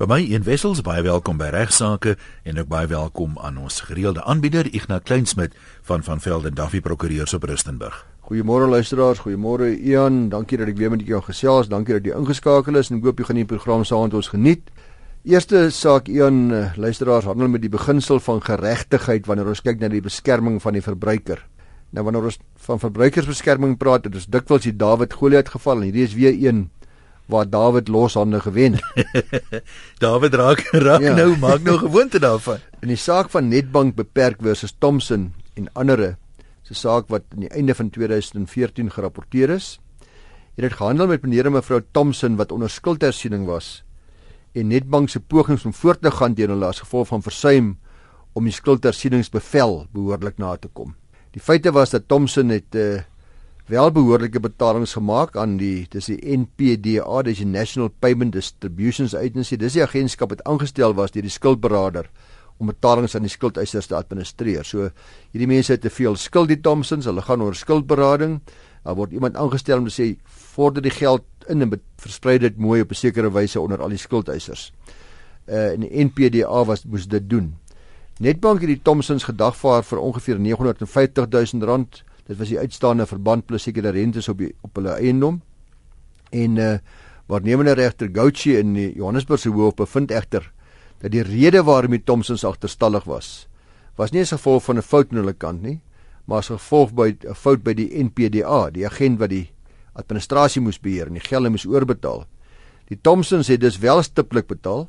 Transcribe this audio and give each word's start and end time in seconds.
Vir 0.00 0.08
my 0.08 0.22
een 0.24 0.46
wessels 0.46 0.78
baie 0.80 1.02
welkom 1.04 1.36
by 1.36 1.50
regsaake 1.52 2.14
en 2.48 2.56
ook 2.56 2.68
baie 2.72 2.86
welkom 2.88 3.34
aan 3.36 3.58
ons 3.60 3.82
gereelde 3.84 4.22
aanbieder 4.24 4.64
Ignas 4.72 5.02
Kleinsmid 5.04 5.52
van 5.84 6.00
van 6.06 6.22
Velden 6.24 6.54
Duffy 6.56 6.80
Prokureurs 6.80 7.34
op 7.36 7.44
Rustenburg. 7.44 7.98
Goeiemôre 8.24 8.70
luisteraars, 8.72 9.20
goeiemôre 9.20 9.68
Ian, 9.76 10.30
dankie 10.32 10.56
dat 10.56 10.72
ek 10.72 10.80
weer 10.80 10.94
met 10.94 11.04
jou 11.04 11.20
gesels, 11.26 11.68
dankie 11.68 11.98
dat 11.98 12.08
jy 12.08 12.16
ingeskakel 12.16 12.80
is 12.80 12.88
en 12.88 12.96
ek 12.96 13.10
hoop 13.10 13.20
jy 13.20 13.28
gaan 13.28 13.42
die 13.42 13.46
program 13.52 13.84
saam 13.84 14.06
met 14.08 14.16
ons 14.16 14.32
geniet. 14.32 14.72
Eerste 15.28 15.66
saak 15.68 16.08
Ian, 16.08 16.48
luisteraars 16.80 17.28
handel 17.28 17.52
met 17.52 17.60
die 17.60 17.74
beginsel 17.76 18.24
van 18.24 18.40
geregtigheid 18.40 19.28
wanneer 19.28 19.52
ons 19.52 19.60
kyk 19.60 19.84
na 19.84 19.92
die 19.92 20.00
beskerming 20.00 20.62
van 20.64 20.80
die 20.80 20.86
verbruiker. 20.88 21.44
Nou 21.92 22.08
wanneer 22.08 22.32
ons 22.32 22.40
van 22.70 22.80
verbruikersbeskerming 22.80 23.76
praat, 23.76 24.08
dit 24.08 24.16
is 24.16 24.30
dikwels 24.32 24.64
die 24.64 24.78
Dawid 24.80 25.12
Goliat 25.20 25.52
geval 25.52 25.82
en 25.82 25.90
hierdie 25.90 26.08
is 26.08 26.16
weer 26.16 26.32
een 26.32 26.70
waar 27.30 27.48
Dawid 27.50 27.88
loshande 27.88 28.40
gewen 28.40 28.78
het. 28.80 29.62
Dawid 29.98 30.34
raak 30.34 30.64
raak 30.70 31.00
ja. 31.00 31.14
nou 31.14 31.36
maak 31.38 31.62
nou 31.62 31.78
gewoonte 31.78 32.20
daarvan. 32.20 32.58
In 32.84 32.88
die 32.92 32.98
saak 33.00 33.30
van 33.30 33.48
Netbank 33.48 33.94
beperk 33.94 34.42
versus 34.42 34.74
Thomson 34.78 35.32
en 35.54 35.68
ander 35.72 36.16
se 36.62 36.74
saak 36.74 37.08
wat 37.08 37.22
aan 37.34 37.46
die 37.46 37.50
einde 37.50 37.74
van 37.74 37.90
2014 37.90 38.90
gerapporteer 38.90 39.50
is, 39.50 39.80
het 40.54 40.68
dit 40.68 40.72
gehandel 40.72 41.06
met 41.10 41.22
meneer 41.22 41.46
en 41.46 41.56
mevrou 41.58 41.80
Thomson 41.92 42.36
wat 42.36 42.52
onder 42.52 42.70
skuldhersiening 42.70 43.46
was 43.46 43.80
en 44.52 44.70
Netbank 44.70 45.10
se 45.10 45.20
pogings 45.20 45.64
om 45.64 45.74
voort 45.74 46.02
te 46.02 46.10
gaan 46.10 46.34
teen 46.34 46.50
hulle 46.50 46.66
as 46.66 46.82
gevolg 46.82 47.08
van 47.10 47.22
versuim 47.22 47.74
om 48.34 48.46
die 48.46 48.54
skuldhersieningsbevel 48.54 49.86
behoorlik 49.94 50.38
na 50.38 50.56
te 50.56 50.68
kom. 50.68 50.94
Die 51.34 51.42
feite 51.42 51.70
was 51.74 51.94
dat 51.94 52.08
Thomson 52.10 52.50
het 52.50 52.74
uh, 52.74 53.02
wel 53.70 53.92
behoorlike 53.94 54.40
betalings 54.42 54.96
gemaak 54.98 55.36
aan 55.38 55.54
die 55.60 55.86
dis 55.92 56.08
die 56.10 56.18
NPDA, 56.18 57.20
dis 57.22 57.38
die 57.38 57.46
National 57.46 57.90
Payment 58.02 58.34
Distributions 58.34 59.14
Agency. 59.14 59.58
Dis 59.60 59.76
die 59.76 59.84
agentskap 59.84 60.32
wat 60.34 60.42
aangestel 60.48 60.96
was 60.98 61.14
deur 61.14 61.22
die 61.22 61.30
skuldberader 61.30 62.08
om 62.60 62.72
betalings 62.72 63.14
aan 63.14 63.28
die 63.28 63.32
skuldeisers 63.32 63.86
te 63.88 63.96
administreer. 63.96 64.66
So 64.66 64.90
hierdie 65.30 65.48
mense 65.48 65.76
het 65.76 65.84
te 65.86 65.92
veel 65.92 66.18
skuld 66.18 66.50
die 66.50 66.58
Thomsons, 66.60 67.06
hulle 67.06 67.22
gaan 67.24 67.46
oor 67.46 67.54
skuldberading. 67.56 68.40
Daar 68.82 68.98
word 68.98 69.14
iemand 69.14 69.38
aangestel 69.38 69.78
om 69.78 69.86
te 69.86 69.94
sê 69.94 70.08
vorder 70.56 70.82
die 70.82 70.96
geld 70.96 71.24
in 71.48 71.62
en 71.62 71.78
versprei 72.02 72.38
dit 72.42 72.58
mooi 72.58 72.82
op 72.82 72.90
'n 72.90 72.98
sekere 72.98 73.30
wyse 73.30 73.60
onder 73.60 73.80
al 73.80 73.94
die 73.94 74.02
skuldeisers. 74.02 74.72
Uh 75.46 75.72
en 75.74 75.80
die 75.86 76.04
NPDA 76.04 76.64
was 76.64 76.84
moes 76.84 77.06
dit 77.06 77.30
doen. 77.30 77.54
Netbank 78.18 78.60
het 78.60 78.68
die 78.68 78.82
Thomsons 78.82 79.24
gedagvaar 79.24 79.82
vir 79.84 79.98
ongeveer 79.98 80.38
950 80.40 81.26
000 81.30 81.64
rand 81.64 82.04
Dit 82.30 82.38
was 82.38 82.52
die 82.52 82.60
uitstaande 82.62 83.08
verband 83.10 83.48
plus 83.48 83.64
sekere 83.66 83.90
rentes 83.90 84.28
op 84.30 84.38
die, 84.38 84.52
op 84.62 84.78
hulle 84.78 84.94
eiendom. 85.02 85.40
En 86.30 86.58
uh 86.62 86.78
waarnemende 87.30 87.76
regter 87.78 88.08
Gouchie 88.10 88.56
in 88.58 88.72
die 88.74 88.88
Johannesburgse 88.98 89.52
hoof 89.54 89.76
bevind 89.78 90.10
egter 90.10 90.48
dat 90.98 91.12
die 91.14 91.22
rede 91.22 91.60
waarom 91.62 91.94
die 91.94 92.02
Thomsons 92.02 92.42
agterstallig 92.44 93.04
was, 93.06 93.46
was 93.94 94.10
nie 94.10 94.24
as 94.24 94.32
gevolg 94.34 94.64
van 94.64 94.78
'n 94.78 94.82
fout 94.82 95.12
aan 95.12 95.20
hulle 95.22 95.32
kant 95.32 95.62
nie, 95.62 95.80
maar 96.26 96.38
as 96.38 96.50
gevolg 96.50 96.90
by 96.92 97.14
'n 97.22 97.34
fout 97.34 97.62
by 97.62 97.74
die 97.74 98.02
NPDA, 98.02 98.70
die 98.70 98.86
agent 98.86 99.20
wat 99.20 99.30
die 99.30 99.52
administrasie 99.94 100.62
moes 100.62 100.80
beheer 100.80 101.06
en 101.06 101.14
die 101.14 101.28
gelde 101.28 101.50
moes 101.50 101.66
oorbetaal. 101.66 102.26
Die 102.88 102.98
Thomsons 103.00 103.48
het 103.48 103.60
dus 103.60 103.78
wel 103.78 104.02
stiptelik 104.02 104.46
betaal, 104.46 104.88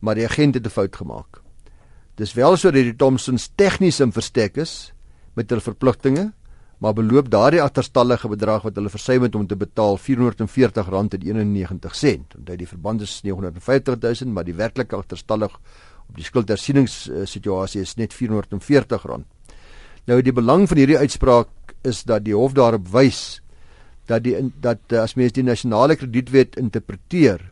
maar 0.00 0.14
die 0.14 0.28
agent 0.28 0.54
het 0.54 0.66
'n 0.66 0.70
fout 0.70 0.96
gemaak. 0.96 1.40
Dis 2.16 2.34
wel 2.34 2.56
sodat 2.56 2.84
die 2.84 2.96
Thomsons 2.96 3.50
tegnies 3.56 4.00
in 4.00 4.12
verstek 4.12 4.56
is 4.56 4.92
met 5.34 5.48
hulle 5.48 5.62
verpligtinge 5.62 6.32
maar 6.82 6.96
beloop 6.98 7.28
daardie 7.30 7.60
agterstallige 7.62 8.26
bedrag 8.28 8.64
wat 8.66 8.74
hulle 8.74 8.90
versuim 8.90 9.22
het 9.22 9.36
om 9.38 9.46
te 9.46 9.54
betaal 9.56 9.98
R440.91. 10.00 10.02
Onthou 12.34 12.56
die 12.58 12.66
verband 12.66 13.04
is 13.06 13.20
950000, 13.22 14.32
maar 14.34 14.46
die 14.48 14.56
werklike 14.58 14.96
agterstallig 14.98 15.54
op 16.08 16.16
die 16.18 16.26
skuldhersieningssituasie 16.26 17.84
is 17.86 17.94
net 18.00 18.16
R440. 18.18 19.06
Nou 20.10 20.18
die 20.26 20.34
belang 20.34 20.66
van 20.66 20.82
hierdie 20.82 20.98
uitspraak 20.98 21.48
is 21.86 22.02
dat 22.08 22.26
die 22.26 22.34
hof 22.34 22.52
daarop 22.58 22.90
wys 22.90 23.38
dat 24.10 24.24
die 24.26 24.34
dat 24.60 24.92
as 24.98 25.14
mens 25.14 25.32
die 25.36 25.46
nasionale 25.46 25.94
kredietwet 25.96 26.58
interpreteer 26.58 27.44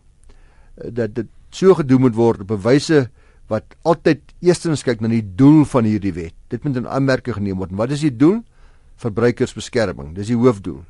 dat 0.74 1.14
dit 1.14 1.30
so 1.54 1.74
gedoen 1.78 2.00
moet 2.08 2.18
word 2.18 2.42
op 2.42 2.50
'n 2.50 2.62
wyse 2.66 3.08
wat 3.46 3.64
altyd 3.82 4.20
eerstens 4.42 4.82
kyk 4.82 5.00
na 5.00 5.08
die 5.08 5.26
doel 5.36 5.64
van 5.64 5.84
hierdie 5.84 6.12
wet. 6.12 6.34
Dit 6.48 6.64
moet 6.64 6.76
in 6.76 6.86
aanmerking 6.88 7.34
geneem 7.34 7.58
word. 7.58 7.70
Wat 7.70 7.90
is 7.90 8.00
die 8.00 8.16
doel? 8.16 8.42
Verbruikersbeskerming. 9.00 10.14
Dis 10.16 10.30
die 10.32 10.38
hoofdoel. 10.38 10.82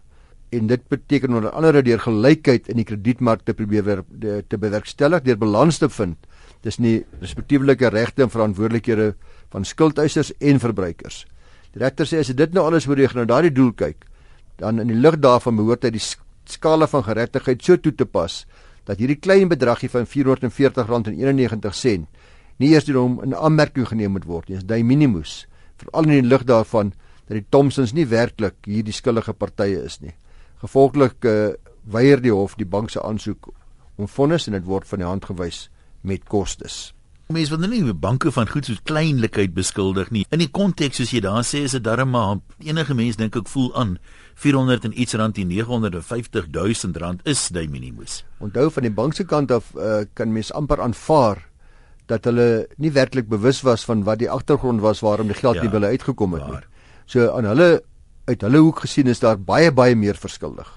En 0.50 0.66
dit 0.66 0.82
beteken 0.90 1.34
onder 1.38 1.50
andere 1.54 1.82
deur 1.86 2.00
gelykheid 2.02 2.68
in 2.68 2.80
die 2.80 2.86
kredietmark 2.86 3.44
te 3.46 3.54
probeer 3.54 4.02
te 4.48 4.58
bewerkstellig 4.58 5.22
deur 5.26 5.38
balans 5.38 5.78
te 5.78 5.88
vind 5.88 6.16
tussen 6.60 6.84
die 6.84 7.04
respektievelike 7.22 7.88
regte 7.94 8.22
en 8.26 8.32
verantwoordelikhede 8.32 9.14
van 9.52 9.64
skuldeisers 9.64 10.32
en 10.38 10.58
verbruikers. 10.60 11.24
Die 11.72 11.80
regter 11.80 12.08
sê 12.08 12.18
as 12.20 12.32
dit 12.34 12.52
nou 12.54 12.66
alles 12.66 12.86
moet 12.90 12.98
reg 13.00 13.14
na 13.16 13.24
daardie 13.24 13.54
doel 13.54 13.72
kyk, 13.72 14.04
dan 14.60 14.82
in 14.82 14.90
die 14.92 14.98
lig 14.98 15.16
daarvan 15.22 15.56
behoort 15.56 15.86
hy 15.86 15.92
die 15.94 16.02
skale 16.50 16.88
van 16.90 17.06
geregtigheid 17.06 17.62
so 17.64 17.78
toe 17.80 17.94
te 17.94 18.04
pas 18.04 18.42
dat 18.88 18.98
hierdie 18.98 19.20
klein 19.22 19.48
bedragie 19.48 19.88
van 19.92 20.04
R440.91 20.08 22.06
nie 22.60 22.72
eers 22.74 22.84
deur 22.88 23.00
hom 23.00 23.20
in 23.24 23.34
aanmerking 23.36 23.86
geneem 23.88 24.12
moet 24.16 24.26
word 24.28 24.48
nie. 24.48 24.58
Dis 24.58 24.66
die 24.68 24.84
minimus 24.84 25.46
veral 25.80 26.10
in 26.10 26.18
die 26.18 26.28
lig 26.28 26.44
daarvan 26.48 26.92
dat 27.30 27.38
die 27.38 27.46
Thomsons 27.54 27.92
nie 27.94 28.08
werklik 28.10 28.56
hierdie 28.66 28.94
skuldige 28.94 29.32
partye 29.38 29.84
is 29.86 30.00
nie. 30.02 30.16
Gevolglik 30.58 31.22
uh, 31.30 31.52
weier 31.86 32.18
die 32.18 32.32
hof 32.34 32.56
die 32.58 32.66
bank 32.66 32.90
se 32.90 32.98
aansoek 33.06 33.52
om 34.00 34.08
vonnis 34.10 34.48
en 34.48 34.56
dit 34.58 34.66
word 34.66 34.88
van 34.90 34.98
die 34.98 35.06
hand 35.06 35.28
gewys 35.28 35.68
met 36.02 36.24
kostes. 36.26 36.88
Mense 37.30 37.54
wil 37.54 37.60
nou 37.62 37.70
nie 37.70 37.94
banke 37.94 38.32
van 38.34 38.48
goed 38.50 38.66
soos 38.66 38.80
kleinlikheid 38.82 39.52
beskuldig 39.54 40.10
nie. 40.10 40.24
In 40.34 40.42
die 40.42 40.50
konteks 40.50 40.98
soos 40.98 41.12
jy 41.14 41.20
daar 41.22 41.44
sê 41.46 41.60
is 41.68 41.76
dit 41.76 41.84
darm 41.86 42.10
maar 42.16 42.40
enige 42.58 42.96
mens 42.98 43.20
dink 43.20 43.38
ek 43.38 43.52
voel 43.52 43.70
aan 43.78 43.92
400 44.42 44.88
en 44.88 44.96
iets 44.98 45.14
rand 45.20 45.38
die 45.38 45.46
950 45.46 46.50
000 46.50 46.98
rand 46.98 47.22
is 47.30 47.44
die 47.54 47.68
minimus. 47.70 48.24
Onthou 48.42 48.66
van 48.74 48.88
die 48.88 48.94
bank 48.96 49.14
se 49.14 49.28
kant 49.30 49.54
af 49.54 49.70
uh, 49.78 50.02
kan 50.18 50.34
mens 50.34 50.50
amper 50.50 50.82
aanvaar 50.82 51.44
dat 52.10 52.26
hulle 52.26 52.66
nie 52.82 52.90
werklik 52.90 53.30
bewus 53.30 53.62
was 53.62 53.86
van 53.86 54.02
wat 54.02 54.18
die 54.18 54.30
agtergrond 54.30 54.82
was 54.82 55.04
waarom 55.06 55.30
die 55.30 55.38
geld 55.38 55.60
ja, 55.60 55.62
nie 55.62 55.70
wille 55.70 55.94
uitgekom 55.94 56.34
het 56.34 56.48
waar. 56.48 56.66
nie. 56.66 56.79
So 57.10 57.26
aan 57.34 57.48
hulle 57.48 57.80
uit 58.30 58.44
hulle 58.46 58.60
hoek 58.62 58.84
gesien 58.84 59.10
is 59.10 59.18
daar 59.22 59.38
baie 59.38 59.72
baie 59.74 59.96
meer 59.98 60.18
verskuldig. 60.18 60.68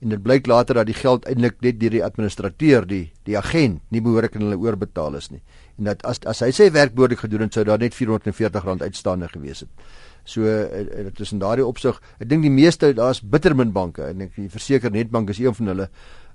En 0.00 0.12
dit 0.12 0.20
blyk 0.22 0.46
later 0.48 0.80
dat 0.80 0.88
die 0.88 0.96
geld 0.96 1.26
eintlik 1.28 1.58
net 1.64 1.78
deur 1.80 1.92
die 1.92 2.04
administrateur, 2.04 2.86
die 2.88 3.12
die 3.28 3.36
agent, 3.38 3.80
nie 3.92 4.02
behoorlik 4.04 4.36
aan 4.36 4.46
hulle 4.48 4.60
oorbetaal 4.60 5.16
is 5.16 5.30
nie. 5.32 5.40
En 5.78 5.88
dat 5.88 6.04
as 6.08 6.20
as 6.28 6.40
hy 6.44 6.50
sy 6.56 6.70
werk 6.72 6.92
behoorlik 6.96 7.24
gedoen 7.24 7.46
het, 7.46 7.56
sou 7.56 7.64
daar 7.68 7.80
net 7.80 7.96
R440 7.96 8.84
uitstaande 8.84 9.28
gewees 9.32 9.64
het. 9.64 9.70
So 10.24 10.44
eh, 10.44 10.80
eh, 10.80 11.04
dit 11.08 11.20
is 11.24 11.32
in 11.32 11.40
daardie 11.40 11.64
opsig, 11.66 11.96
ek 12.20 12.28
dink 12.28 12.44
die 12.44 12.52
meeste 12.52 12.92
daar's 12.96 13.22
bittermin 13.24 13.72
banke 13.72 14.04
en 14.10 14.26
ek 14.28 14.36
verseker 14.52 14.92
Netbank 14.92 15.32
is 15.32 15.40
een 15.40 15.56
van 15.56 15.72
hulle 15.72 15.88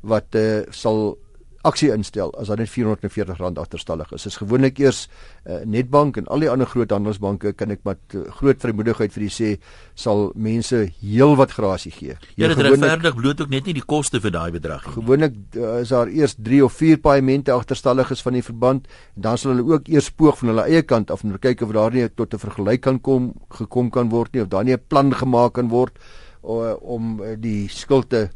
wat 0.05 0.37
uh, 0.37 0.65
sal 0.73 1.17
aksie 1.65 1.91
instel 1.93 2.31
as 2.39 2.49
daar 2.51 2.61
net 2.61 2.69
R440 2.69 3.59
agterstallig 3.61 4.11
is. 4.15 4.25
Dis 4.27 4.37
gewoonlik 4.41 4.79
eers 4.79 5.05
uh, 5.45 5.61
Netbank 5.65 6.19
en 6.21 6.29
al 6.31 6.45
die 6.45 6.49
ander 6.51 6.69
groot 6.69 6.91
handelsbanke 6.93 7.53
kan 7.57 7.73
ek 7.73 7.83
met 7.87 8.15
uh, 8.15 8.25
groot 8.39 8.61
vrymoedigheid 8.61 9.13
vir 9.15 9.25
u 9.25 9.29
sê 9.33 9.51
sal 9.97 10.29
mense 10.35 10.81
heelwat 11.01 11.55
grasie 11.57 11.93
gee. 11.95 12.17
Ja, 12.35 12.49
dit 12.51 12.61
regverdig 12.67 13.17
bloot 13.17 13.41
ook 13.45 13.53
net 13.53 13.69
nie 13.69 13.77
die 13.77 13.85
koste 13.85 14.21
vir 14.23 14.35
daai 14.35 14.51
bedrag 14.55 14.85
nie. 14.87 14.95
Gewoonlik 14.99 15.39
uh, 15.57 15.79
is 15.81 15.93
daar 15.93 16.11
eers 16.11 16.37
3 16.37 16.61
of 16.67 16.77
4 16.77 17.01
paemente 17.05 17.53
agterstallig 17.55 18.13
is 18.15 18.23
van 18.25 18.37
die 18.37 18.45
verband 18.45 18.89
en 19.15 19.27
dan 19.27 19.41
sal 19.41 19.55
hulle 19.55 19.65
ook 19.75 19.89
eers 19.91 20.11
poog 20.11 20.39
van 20.41 20.53
hulle 20.53 20.67
eie 20.69 20.85
kant 20.85 21.13
af 21.13 21.25
om 21.25 21.33
te 21.35 21.41
kyk 21.47 21.65
of 21.65 21.73
daar 21.75 21.95
nie 21.95 22.07
tot 22.09 22.33
'n 22.33 22.43
vergelyk 22.45 22.81
kan 22.81 23.01
kom 23.01 23.33
gekom 23.49 23.89
kan 23.89 24.09
word 24.09 24.33
nie 24.33 24.41
of 24.41 24.49
daar 24.49 24.63
nie 24.63 24.75
'n 24.75 24.87
plan 24.87 25.13
gemaak 25.13 25.53
kan 25.53 25.69
word 25.69 25.97
uh, 26.43 26.75
om 26.81 27.21
uh, 27.21 27.35
die 27.39 27.67
skuld 27.69 28.09
te 28.09 28.29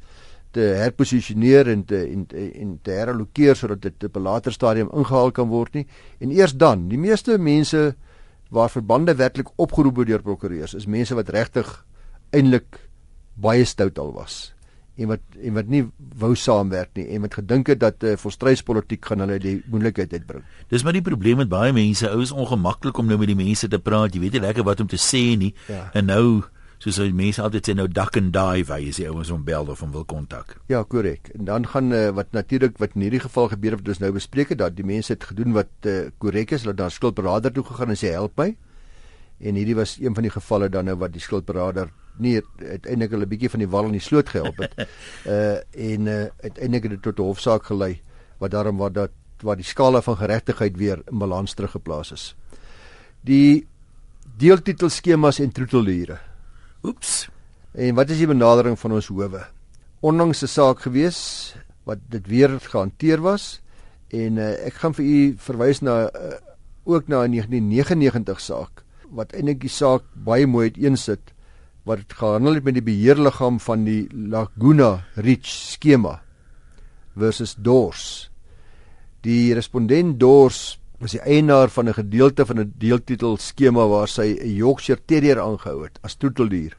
te 0.52 0.66
herposisioneer 0.80 1.70
en 1.70 1.86
te 1.86 2.02
en, 2.08 2.26
en 2.34 2.76
te 2.84 2.92
herallokeer 2.92 3.56
sodat 3.56 3.82
dit 3.82 4.04
op 4.04 4.18
'n 4.18 4.22
later 4.22 4.52
stadium 4.52 4.90
ingehaal 4.94 5.32
kan 5.32 5.48
word 5.48 5.74
nie. 5.74 5.88
En 6.20 6.32
eers 6.32 6.54
dan, 6.54 6.88
die 6.88 6.98
meeste 6.98 7.38
mense 7.38 7.96
waar 8.50 8.70
verbande 8.70 9.16
werklik 9.16 9.50
opgeroep 9.56 9.96
word 9.96 10.08
deur 10.08 10.22
prokureurs 10.22 10.74
is 10.74 10.86
mense 10.86 11.16
wat 11.16 11.30
regtig 11.30 11.86
eintlik 12.30 12.90
baie 13.36 13.66
stout 13.66 14.00
al 14.00 14.14
was 14.14 14.54
en 15.00 15.08
wat 15.14 15.22
en 15.40 15.56
wat 15.56 15.70
nie 15.72 15.84
wou 16.20 16.34
saamwerk 16.36 16.92
nie 17.00 17.08
en 17.16 17.24
wat 17.26 17.38
gedink 17.40 17.72
het 17.72 17.80
dat 17.80 18.04
uh, 18.04 18.16
volstrydspolitiek 18.20 19.06
gaan 19.06 19.24
hulle 19.24 19.40
die 19.40 19.60
moontlikheid 19.72 20.14
uitbring. 20.14 20.44
Dis 20.72 20.84
maar 20.84 20.98
die 20.98 21.06
probleem 21.06 21.40
met 21.44 21.52
baie 21.52 21.74
mense, 21.76 22.10
ou 22.10 22.22
is 22.26 22.36
ongemaklik 22.36 22.98
om 23.00 23.08
nou 23.08 23.20
met 23.22 23.32
die 23.32 23.40
mense 23.40 23.68
te 23.68 23.80
praat. 23.80 24.14
Jy 24.14 24.26
weet 24.26 24.38
nie 24.38 24.46
lekker 24.48 24.68
wat 24.68 24.84
om 24.84 24.90
te 24.92 25.00
sê 25.00 25.38
nie. 25.40 25.54
Ja. 25.70 25.88
En 25.94 26.10
nou 26.12 26.26
soos 26.80 26.96
die 26.96 27.14
mense 27.14 27.42
altyd 27.44 27.68
sê 27.68 27.76
nou 27.76 27.88
duck 27.92 28.18
and 28.18 28.32
dive 28.34 28.72
hy 28.72 28.88
is 28.90 29.00
die 29.02 29.08
ouens 29.10 29.30
om 29.36 29.44
bel 29.44 29.68
of 29.68 29.84
om 29.84 29.92
wil 29.92 30.06
kontak. 30.08 30.56
Ja, 30.72 30.84
korrek. 30.84 31.30
En 31.36 31.46
dan 31.46 31.68
gaan 31.68 31.92
uh, 31.92 32.10
wat 32.16 32.32
natuurlik 32.32 32.80
wat 32.80 32.96
in 32.96 33.02
hierdie 33.08 33.20
geval 33.20 33.52
gebeur 33.52 33.76
het 33.76 33.84
wat 33.84 33.94
ons 33.96 34.04
nou 34.06 34.12
bespreek 34.16 34.50
het 34.56 34.62
dat 34.64 34.76
die 34.76 34.88
mense 34.88 35.14
het 35.14 35.24
gedoen 35.24 35.54
wat 35.58 35.72
korrek 36.18 36.52
uh, 36.52 36.56
is, 36.56 36.64
hulle 36.64 36.78
daar 36.80 36.92
skuldberader 36.92 37.52
toe 37.52 37.66
gegaan 37.68 37.96
en 37.96 38.00
sê 38.00 38.14
help 38.16 38.40
my. 38.40 38.54
En 39.40 39.56
hierdie 39.56 39.76
was 39.76 39.98
een 40.00 40.16
van 40.16 40.24
die 40.24 40.32
gevalle 40.32 40.70
dan 40.70 40.88
nou 40.88 40.98
wat 41.00 41.12
die 41.16 41.24
skuldberader 41.24 41.92
nie 42.20 42.42
uiteindelik 42.60 43.12
'n 43.14 43.28
bietjie 43.28 43.50
van 43.50 43.60
die 43.60 43.70
wal 43.70 43.86
in 43.86 43.96
die 43.96 44.04
sloot 44.04 44.30
gehelp 44.30 44.58
het. 44.58 44.76
uh 45.26 45.60
en 45.92 46.08
uh 46.08 46.28
uiteindelik 46.44 46.84
het 46.84 46.92
dit 46.92 47.02
tot 47.02 47.20
'n 47.20 47.30
hofsaak 47.32 47.64
gelei 47.64 48.02
wat 48.38 48.52
daarom 48.52 48.78
wat 48.78 48.94
dat 48.94 49.12
waar 49.42 49.56
die 49.56 49.66
skala 49.66 50.02
van 50.02 50.18
geregtigheid 50.18 50.78
weer 50.78 51.02
in 51.12 51.18
balans 51.18 51.54
teruggeplaas 51.54 52.12
is. 52.12 52.36
Die 53.22 53.68
deeltitelskemas 54.38 55.40
en 55.40 55.52
troeteldiere. 55.52 56.29
Oeps. 56.84 57.28
En 57.76 57.96
wat 57.96 58.10
is 58.10 58.22
die 58.22 58.28
benadering 58.30 58.78
van 58.80 58.94
ons 58.96 59.10
howe? 59.12 59.42
Onlangs 60.00 60.44
'n 60.44 60.48
saak 60.48 60.80
gewees 60.80 61.56
wat 61.84 62.00
dit 62.10 62.28
weer 62.28 62.60
gehanteer 62.60 63.20
was 63.22 63.60
en 64.08 64.38
uh, 64.38 64.66
ek 64.68 64.74
gaan 64.74 64.94
vir 64.94 65.06
u 65.06 65.20
verwys 65.38 65.82
na 65.82 66.08
uh, 66.08 66.40
ook 66.86 67.08
na 67.08 67.28
'n 67.28 67.36
1999 67.36 68.40
saak 68.40 68.84
wat 69.12 69.34
eintlik 69.34 69.60
die 69.60 69.70
saak 69.70 70.04
baie 70.14 70.48
mooi 70.48 70.72
uiteensit 70.72 71.34
wat 71.84 72.00
gehandel 72.08 72.54
het 72.54 72.64
met 72.64 72.74
die 72.74 72.86
beheerliggaam 72.86 73.60
van 73.60 73.84
die 73.84 74.08
Laguna 74.14 75.04
Reach 75.16 75.48
skema 75.48 76.22
versus 77.18 77.56
Dors. 77.56 78.30
Die 79.22 79.54
respondent 79.54 80.20
Dors 80.20 80.80
was 81.00 81.16
die 81.16 81.24
eienaar 81.24 81.70
van 81.70 81.88
'n 81.88 81.94
gedeelte 81.94 82.46
van 82.46 82.60
'n 82.60 82.74
deeltitel 82.78 83.38
skema 83.38 83.88
waar 83.88 84.08
sy 84.08 84.38
'n 84.42 84.56
Yorkshire 84.56 85.02
Terrier 85.06 85.40
aangehou 85.40 85.84
het 85.84 86.00
as 86.04 86.16
troeteldier 86.16 86.76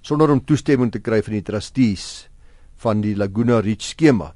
sonder 0.00 0.30
om 0.30 0.44
toestemming 0.44 0.92
te 0.92 1.00
kry 1.00 1.22
van 1.22 1.32
die 1.32 1.42
trustees 1.42 2.28
van 2.76 3.00
die 3.00 3.16
Laguna 3.16 3.60
Reach 3.60 3.82
skema. 3.82 4.34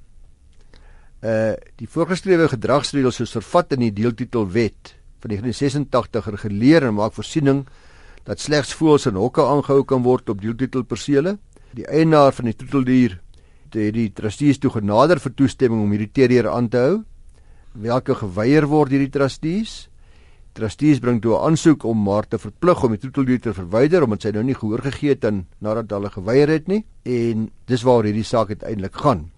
Uh 1.22 1.54
die 1.78 1.86
voorgeskrewe 1.86 2.48
gedragsreëls 2.48 3.20
soos 3.20 3.32
vervat 3.38 3.72
in 3.72 3.86
die 3.86 3.92
deeltitelwet 3.92 4.94
van 5.22 5.30
1986 5.30 6.26
reguleer 6.34 6.88
en 6.88 6.94
maak 6.94 7.14
voorsiening 7.14 7.66
dat 8.26 8.40
slegs 8.40 8.74
voëls 8.74 9.06
in 9.06 9.19
hokke 9.19 9.42
aangehou 9.42 9.84
kan 9.84 10.02
word 10.02 10.28
op 10.28 10.40
deeltitelpersele. 10.40 11.38
Die 11.74 11.86
eienaar 11.86 12.32
van 12.32 12.50
die 12.50 12.56
troeteldier 12.58 13.20
het 13.72 13.94
die 13.94 14.10
trustees 14.12 14.58
toe 14.58 14.70
genader 14.70 15.20
vir 15.22 15.32
toestemming 15.32 15.82
om 15.82 15.94
hierdie 15.94 16.10
terrier 16.12 16.50
aan 16.50 16.69
te 16.69 16.82
hou. 16.82 16.96
Welke 17.72 18.12
geweier 18.14 18.66
word 18.69 18.92
hierdie 18.92 19.12
trustees? 19.12 19.86
Trustees 20.52 21.00
bring 21.00 21.22
toe 21.24 21.32
'n 21.32 21.44
aansoek 21.48 21.84
om 21.84 21.96
maar 22.04 22.28
te 22.28 22.38
verplig 22.38 22.84
om 22.84 22.90
die 22.92 23.00
troeteldier 23.00 23.40
te 23.40 23.54
verwyder 23.54 24.04
omdat 24.04 24.22
sy 24.22 24.30
nou 24.30 24.42
nie 24.44 24.54
gehoor 24.54 24.82
gegee 24.82 25.08
het 25.08 25.24
aan 25.24 25.46
nadat 25.58 25.90
hulle 25.90 26.10
geweier 26.10 26.48
het 26.48 26.69
nie 26.69 26.84
en 27.04 27.50
dis 27.66 27.82
waar 27.82 28.04
hierdie 28.04 28.24
saak 28.24 28.48
uiteindelik 28.48 28.94
gaan. 28.94 29.30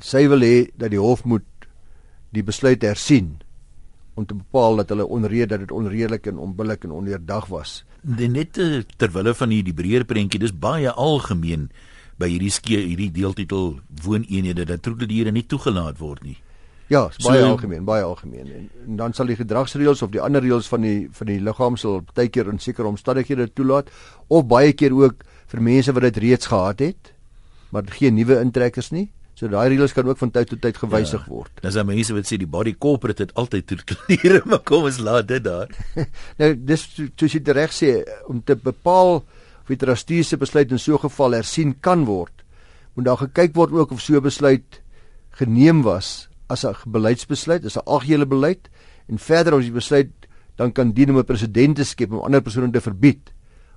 Sy 0.00 0.28
wil 0.28 0.40
hê 0.40 0.70
dat 0.76 0.90
die 0.90 1.00
hof 1.00 1.24
moet 1.24 1.42
die 2.30 2.42
besluit 2.42 2.82
hersien 2.82 3.42
om 4.14 4.24
te 4.24 4.34
bepaal 4.34 4.76
dat 4.76 4.88
hulle 4.88 5.06
onrede 5.06 5.46
dat 5.46 5.60
dit 5.60 5.72
onredelik 5.72 6.26
en 6.26 6.38
onbillik 6.38 6.84
en 6.84 6.92
oneerdag 6.92 7.46
was. 7.46 7.84
Net 8.02 8.52
terwille 8.96 9.34
van 9.34 9.50
hierdie 9.50 9.74
breër 9.74 10.04
prentjie, 10.04 10.38
dis 10.38 10.52
baie 10.52 10.90
algemeen 10.90 11.70
by 12.18 12.28
hierdie 12.28 12.50
skee 12.50 12.86
hierdie 12.86 13.10
deeltitel 13.10 13.80
wooneenhede 14.04 14.64
dat 14.64 14.82
troeteldiere 14.82 15.32
nie 15.32 15.46
toegelaat 15.46 15.98
word 15.98 16.22
nie. 16.22 16.43
Ja, 16.92 17.06
baie 17.24 17.40
so, 17.40 17.48
algemeen, 17.54 17.84
baie 17.88 18.04
algemeen. 18.04 18.50
En, 18.52 18.68
en 18.86 18.96
dan 19.00 19.14
sal 19.16 19.30
die 19.30 19.38
gedragsreëls 19.38 20.02
of 20.04 20.12
die 20.12 20.20
ander 20.20 20.44
reëls 20.44 20.68
van 20.68 20.84
die 20.84 21.08
van 21.16 21.30
die 21.30 21.40
liggaam 21.40 21.78
sal 21.80 22.02
baie 22.12 22.28
keer 22.28 22.50
in 22.52 22.60
sekere 22.60 22.90
omstandighede 22.90 23.48
toelaat 23.56 23.88
of 24.28 24.44
baie 24.50 24.74
keer 24.76 24.92
ook 24.96 25.24
vir 25.52 25.62
mense 25.64 25.94
wat 25.96 26.04
dit 26.10 26.22
reeds 26.26 26.50
gehad 26.52 26.82
het, 26.84 27.12
maar 27.72 27.88
geen 27.88 28.16
nuwe 28.18 28.36
intrekkers 28.42 28.92
nie. 28.92 29.08
So 29.34 29.48
daai 29.50 29.72
reëls 29.72 29.94
kan 29.96 30.06
ook 30.06 30.20
van 30.20 30.30
tyd 30.34 30.52
tot 30.52 30.60
tyd 30.62 30.76
gewysig 30.78 31.24
ja, 31.24 31.32
word. 31.32 31.62
Dis 31.64 31.78
dan 31.78 31.88
mense 31.88 32.14
wat 32.14 32.28
sê 32.28 32.38
die 32.38 32.50
body 32.50 32.76
corporate 32.78 33.24
het 33.24 33.32
altyd 33.40 33.66
troeteldiere, 33.72 34.42
maar 34.50 34.60
kom 34.68 34.84
ons 34.90 35.00
laat 35.02 35.30
dit 35.32 35.42
daar. 35.42 35.72
nou 36.40 36.52
dis 36.68 36.84
soos 36.92 37.32
jy 37.32 37.42
reg 37.56 37.72
sê 37.74 37.96
om 38.30 38.44
te 38.44 38.58
bepaal 38.60 39.22
of 39.24 39.72
die 39.72 39.80
trustees 39.80 40.28
se 40.28 40.36
besluit 40.36 40.70
in 40.70 40.78
so 40.78 41.00
'n 41.00 41.08
geval 41.08 41.40
hersien 41.40 41.74
kan 41.80 42.04
word, 42.04 42.44
moet 42.94 43.08
daar 43.08 43.24
gekyk 43.24 43.56
word 43.56 43.72
ook 43.72 43.96
of 43.96 44.04
so 44.04 44.20
'n 44.20 44.28
besluit 44.28 44.82
geneem 45.40 45.82
was 45.82 46.28
as 46.48 46.64
'n 46.64 46.74
beleidsbesluit, 46.86 47.64
as 47.64 47.76
'n 47.76 47.86
algehele 47.86 48.26
beleid 48.26 48.68
en 49.08 49.18
verder 49.18 49.54
as 49.54 49.64
die 49.64 49.72
besluit 49.72 50.10
dan 50.56 50.72
kan 50.72 50.92
dien 50.92 51.10
om 51.10 51.18
'n 51.18 51.24
presedent 51.24 51.76
te 51.76 51.84
skep 51.84 52.12
om 52.12 52.20
ander 52.20 52.42
persone 52.42 52.70
te 52.70 52.80
verbied 52.80 53.32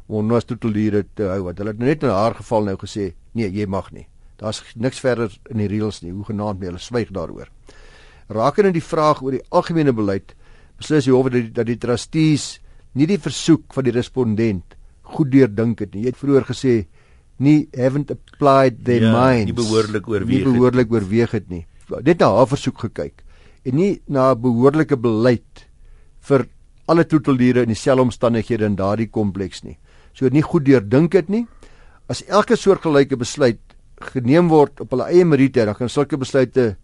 om 0.08 0.28
nou 0.28 0.40
stoteldiere 0.40 1.06
te 1.14 1.24
hou 1.24 1.44
wat 1.44 1.58
hulle 1.58 1.74
net 1.74 2.04
in 2.04 2.10
haar 2.10 2.36
geval 2.36 2.64
nou 2.64 2.78
gesê 2.78 3.14
nee 3.34 3.50
jy 3.50 3.66
mag 3.66 3.92
nie 3.92 4.08
daar's 4.38 4.64
niks 4.76 5.00
verder 5.00 5.32
in 5.50 5.58
die 5.58 5.68
reëls 5.68 6.02
nie 6.04 6.12
hoe 6.12 6.24
genaamd 6.24 6.64
hulle 6.64 6.80
swyg 6.80 7.10
daaroor 7.12 7.50
rakende 8.30 8.72
die 8.72 8.82
vraag 8.82 9.22
oor 9.22 9.32
die 9.32 9.46
algemene 9.50 9.94
beleid 9.94 10.36
beslis 10.78 11.06
die 11.06 11.14
hof 11.14 11.30
dat 11.30 11.34
die, 11.34 11.52
dat 11.52 11.66
die 11.66 11.78
trustees 11.78 12.60
nie 12.98 13.08
die 13.08 13.20
versoek 13.22 13.74
van 13.74 13.84
die 13.84 13.96
respondent 13.96 14.78
goed 15.16 15.32
deurdink 15.32 15.82
het 15.84 15.96
nie. 15.96 16.06
Jy 16.06 16.14
het 16.14 16.20
vroeër 16.20 16.48
gesê 16.50 16.76
nie 17.44 17.68
haven't 17.78 18.12
applied 18.14 18.82
their 18.86 19.06
ja, 19.06 19.14
minds. 19.14 19.52
Nie 19.52 19.58
behoorlik 19.58 20.08
oorweeg 20.10 20.42
het. 20.42 20.48
Nie 20.48 20.58
behoorlik 20.58 20.94
oorweeg 20.94 21.36
het 21.38 21.50
nie. 21.54 21.64
Net 21.90 22.20
na 22.20 22.34
haar 22.36 22.50
versoek 22.52 22.80
gekyk 22.88 23.24
en 23.68 23.76
nie 23.76 24.02
na 24.08 24.32
'n 24.32 24.42
behoorlike 24.42 24.96
beleid 24.96 25.68
vir 26.22 26.48
alle 26.88 27.04
troeteldiere 27.04 27.62
in 27.62 27.68
dieselfde 27.72 28.02
omstandighede 28.02 28.66
in 28.66 28.76
daardie 28.76 29.10
kompleks 29.12 29.64
nie. 29.64 29.78
So 30.14 30.30
nie 30.30 30.42
goed 30.42 30.66
deurdink 30.66 31.14
het 31.14 31.30
nie. 31.30 31.46
As 32.10 32.24
elke 32.28 32.56
soortgelyke 32.56 33.18
besluit 33.18 33.60
geneem 34.14 34.48
word 34.48 34.82
op 34.82 34.92
hulle 34.92 35.10
eie 35.12 35.26
meriete, 35.26 35.66
dan 35.66 35.76
kan 35.76 35.90
sulke 35.90 36.18
besluite 36.18 36.78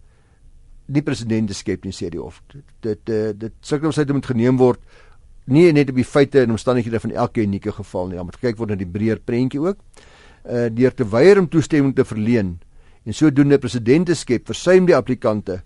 nie 0.87 1.01
presidente 1.01 1.53
skep 1.53 1.85
nie 1.85 1.93
sê 1.95 2.09
die 2.09 2.19
hof. 2.19 2.41
Dit 2.51 2.63
dit 2.81 3.05
dit, 3.05 3.39
dit 3.39 3.53
sulke 3.61 3.87
besluite 3.87 4.13
moet 4.13 4.25
geneem 4.25 4.57
word 4.57 4.79
nie 5.45 5.71
net 5.75 5.89
op 5.89 5.95
die 5.95 6.07
feite 6.07 6.43
en 6.43 6.51
omstandighede 6.55 6.99
van 6.99 7.11
elke 7.11 7.43
unieke 7.43 7.71
geval 7.71 8.07
nie, 8.07 8.17
maar 8.23 8.39
kyk 8.39 8.57
word 8.57 8.69
na 8.69 8.75
die 8.79 8.87
breër 8.87 9.19
prentjie 9.19 9.61
ook. 9.61 9.79
Uh 10.43 10.67
deur 10.69 10.91
te 10.91 11.07
weier 11.07 11.39
om 11.39 11.47
toestemming 11.47 11.95
te 11.95 12.03
verleen 12.03 12.57
en 13.05 13.13
sodoende 13.13 13.59
presidente 13.59 14.15
skep 14.15 14.47
versuim 14.47 14.87
die 14.87 14.95
applikante 14.95 15.61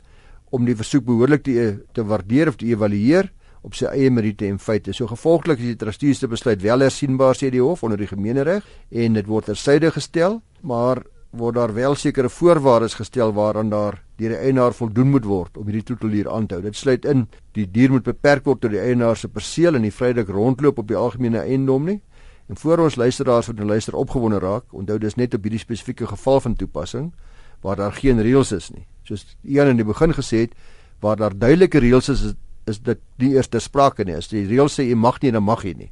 om 0.51 0.65
die 0.65 0.75
versoek 0.75 1.05
behoorlik 1.05 1.43
te 1.43 1.67
te 1.93 2.05
waardeer 2.05 2.49
of 2.51 2.57
te 2.57 2.69
evalueer 2.71 3.31
op 3.67 3.75
sy 3.75 3.89
eie 3.91 4.11
meriete 4.13 4.47
en 4.47 4.59
feite. 4.61 4.93
So 4.93 5.09
gevolglik 5.09 5.59
is 5.59 5.73
die 5.73 5.79
trustees 5.79 6.21
se 6.21 6.29
besluit 6.31 6.61
wel 6.63 6.85
hersienbaar 6.85 7.35
sê 7.35 7.51
die 7.51 7.63
hof 7.63 7.83
onder 7.83 7.99
die 7.99 8.09
gemeenereg 8.09 8.65
en 8.91 9.17
dit 9.17 9.27
word 9.27 9.49
tersyde 9.51 9.91
gestel, 9.91 10.41
maar 10.61 11.03
word 11.37 11.57
daar 11.57 11.73
wel 11.75 11.95
sekere 11.99 12.29
voorwaardes 12.31 12.95
gestel 12.97 13.33
waaraan 13.35 13.69
daar 13.69 13.99
deur 14.17 14.33
die 14.33 14.39
eienaar 14.47 14.73
voldoen 14.73 15.11
moet 15.11 15.25
word 15.27 15.57
om 15.59 15.67
hierdie 15.67 15.83
troeteldier 15.85 16.29
aan 16.31 16.47
te 16.47 16.57
hou. 16.57 16.63
Dit 16.63 16.79
sluit 16.79 17.05
in 17.05 17.27
die 17.57 17.67
dier 17.69 17.91
moet 17.91 18.07
beperk 18.07 18.47
word 18.47 18.63
tot 18.63 18.73
die 18.73 18.81
eienaar 18.81 19.19
se 19.19 19.27
perseel 19.27 19.77
en 19.77 19.83
nie 19.85 19.93
vrylik 19.93 20.29
rondloop 20.31 20.79
op 20.79 20.87
die 20.87 20.97
algemene 20.97 21.43
eiendom 21.43 21.91
nie. 21.91 21.99
En 22.47 22.57
voor 22.57 22.79
ons 22.79 22.95
luisteraars 22.95 23.47
wat 23.47 23.55
nou 23.55 23.67
luister 23.67 23.95
opgewonde 23.95 24.39
raak, 24.39 24.71
onthou 24.71 24.97
dis 24.99 25.15
net 25.19 25.33
op 25.35 25.43
hierdie 25.43 25.59
spesifieke 25.59 26.07
geval 26.07 26.39
van 26.39 26.55
toepassing 26.55 27.11
waar 27.61 27.75
daar 27.75 27.93
geen 27.93 28.21
reëls 28.21 28.51
is 28.51 28.69
nie. 28.69 28.85
Soos 29.03 29.25
Ian 29.43 29.71
in 29.71 29.79
die 29.79 29.85
begin 29.87 30.13
gesê 30.13 30.45
het, 30.45 30.53
waar 31.01 31.17
daar 31.17 31.35
duidelike 31.37 31.81
reëls 31.81 32.09
is, 32.13 32.23
is 32.69 32.79
dit 32.79 32.99
nie 33.17 33.33
eers 33.33 33.49
ter 33.49 33.61
sprake 33.61 34.05
nie. 34.05 34.15
As 34.15 34.29
die 34.31 34.45
reëls 34.47 34.77
sê 34.77 34.85
jy 34.87 34.95
mag 34.95 35.19
nie, 35.23 35.31
dan 35.33 35.43
mag 35.43 35.65
jy 35.65 35.73
nie. 35.77 35.89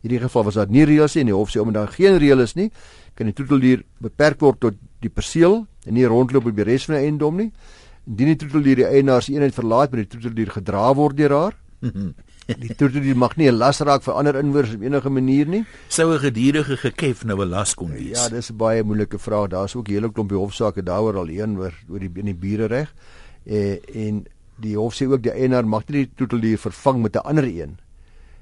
Hierdie 0.00 0.22
geval 0.22 0.46
was 0.48 0.56
daar 0.56 0.70
nie 0.70 0.86
reëls 0.88 1.18
nie, 1.18 1.34
hof 1.34 1.52
sê 1.52 1.60
omdat 1.60 1.82
daar 1.82 1.92
geen 1.92 2.16
reël 2.22 2.40
is 2.40 2.56
nie, 2.56 2.70
kan 3.18 3.28
die 3.28 3.36
troeteldier 3.36 3.84
beperk 4.00 4.40
word 4.40 4.60
tot 4.62 4.78
die 5.04 5.12
perseel 5.12 5.64
en 5.84 5.96
nie 5.96 6.06
rondloop 6.08 6.46
op 6.48 6.56
die 6.56 6.64
res 6.64 6.86
van 6.88 6.96
die 6.96 7.10
eiendom 7.10 7.36
nie. 7.42 7.50
Indien 8.08 8.32
die 8.32 8.38
troeteldier 8.40 8.80
die 8.80 8.88
eienaar 8.88 9.22
se 9.22 9.34
eenheid 9.34 9.54
verlaat, 9.54 9.92
moet 9.92 10.06
die 10.06 10.12
troeteldier 10.14 10.54
gedra 10.56 10.88
word 10.96 11.18
deur 11.20 11.36
haar. 11.36 11.58
die 12.64 12.74
troeteldier 12.74 13.16
mag 13.16 13.36
nie 13.36 13.48
'n 13.50 13.58
las 13.58 13.80
raak 13.80 14.02
vir 14.02 14.14
ander 14.14 14.36
inwoners 14.36 14.74
op 14.74 14.82
enige 14.82 15.10
manier 15.10 15.46
nie. 15.46 15.64
Sou 15.88 16.12
'n 16.12 16.18
gedurende 16.18 16.76
gekef 16.76 17.24
nou 17.24 17.38
'n 17.42 17.48
las 17.48 17.74
kon 17.74 17.92
wees? 17.92 18.18
Ja, 18.18 18.28
dis 18.28 18.50
'n 18.50 18.56
baie 18.56 18.82
moeilike 18.82 19.18
vraag. 19.18 19.48
Daar's 19.50 19.76
ook 19.76 19.88
'n 19.88 19.92
hele 19.92 20.12
klompie 20.12 20.38
hofsaake 20.38 20.82
daaroor 20.82 21.16
al 21.16 21.28
een 21.28 21.58
oor 21.58 21.72
oor 21.88 21.98
die 21.98 22.10
in 22.14 22.24
die 22.24 22.34
bure 22.34 22.66
reg. 22.66 22.94
Eh 23.46 23.78
en 23.94 24.26
die 24.56 24.76
hof 24.76 24.94
sê 24.94 25.06
ook 25.06 25.22
die 25.22 25.32
eienaar 25.32 25.66
mag 25.66 25.86
nie 25.88 26.04
die 26.04 26.10
troeteldier 26.14 26.58
vervang 26.58 27.02
met 27.02 27.16
'n 27.16 27.24
ander 27.24 27.44
een 27.44 27.78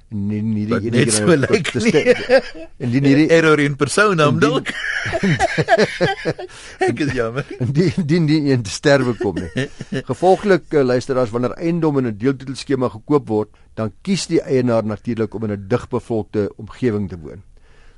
nie 0.09 0.41
nie 0.43 0.65
die 0.67 0.89
enige 0.89 1.13
so 1.13 1.35
like 1.37 1.83
en 2.79 2.93
die 2.95 3.01
nie 3.05 3.27
error 3.29 3.61
in 3.61 3.77
persoonnaam 3.77 4.39
dalk 4.41 4.73
ek 6.89 7.03
is 7.05 7.13
jammer. 7.17 7.45
Die 7.61 7.91
die 7.97 8.21
die 8.27 8.39
een 8.51 8.63
te 8.65 8.73
sterwe 8.73 9.15
kom 9.19 9.37
nie. 9.37 9.67
Gevolglik 10.09 10.73
uh, 10.73 10.85
luister 10.85 11.19
as 11.21 11.33
wanneer 11.35 11.57
eiendom 11.57 11.99
in 12.01 12.09
'n 12.09 12.19
deeltitelskema 12.19 12.89
gekoop 12.89 13.29
word 13.29 13.51
dan 13.77 13.93
kies 14.03 14.27
die 14.27 14.41
eienaar 14.41 14.85
natuurlik 14.85 15.35
om 15.35 15.45
in 15.45 15.53
'n 15.53 15.69
digbevolkte 15.69 16.49
omgewing 16.57 17.09
te 17.09 17.19
woon. 17.19 17.43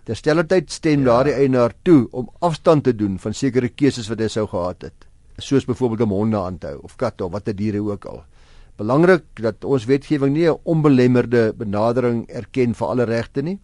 Terselfdertyd 0.04 0.70
stem 0.70 1.00
ja. 1.00 1.06
daardie 1.06 1.34
eienaar 1.34 1.72
toe 1.82 2.08
om 2.10 2.30
afstand 2.40 2.84
te 2.84 2.94
doen 2.96 3.18
van 3.18 3.34
sekere 3.34 3.68
keuses 3.68 4.08
wat 4.08 4.18
hy 4.18 4.28
sou 4.28 4.46
gehad 4.46 4.82
het 4.82 5.06
soos 5.40 5.64
byvoorbeeld 5.64 6.00
om 6.00 6.10
honde 6.10 6.36
aan 6.36 6.58
te 6.58 6.66
hou 6.66 6.80
of 6.82 6.96
katte 6.96 7.24
of 7.24 7.32
watter 7.32 7.56
diere 7.56 7.80
ook 7.80 8.04
al 8.04 8.24
belangrik 8.76 9.24
dat 9.34 9.64
ons 9.64 9.84
wetgewing 9.84 10.34
nie 10.34 10.48
'n 10.48 10.58
onbelemmerde 10.64 11.52
benadering 11.56 12.26
erken 12.28 12.74
vir 12.74 12.86
alle 12.86 13.04
regte 13.04 13.42
nie. 13.42 13.58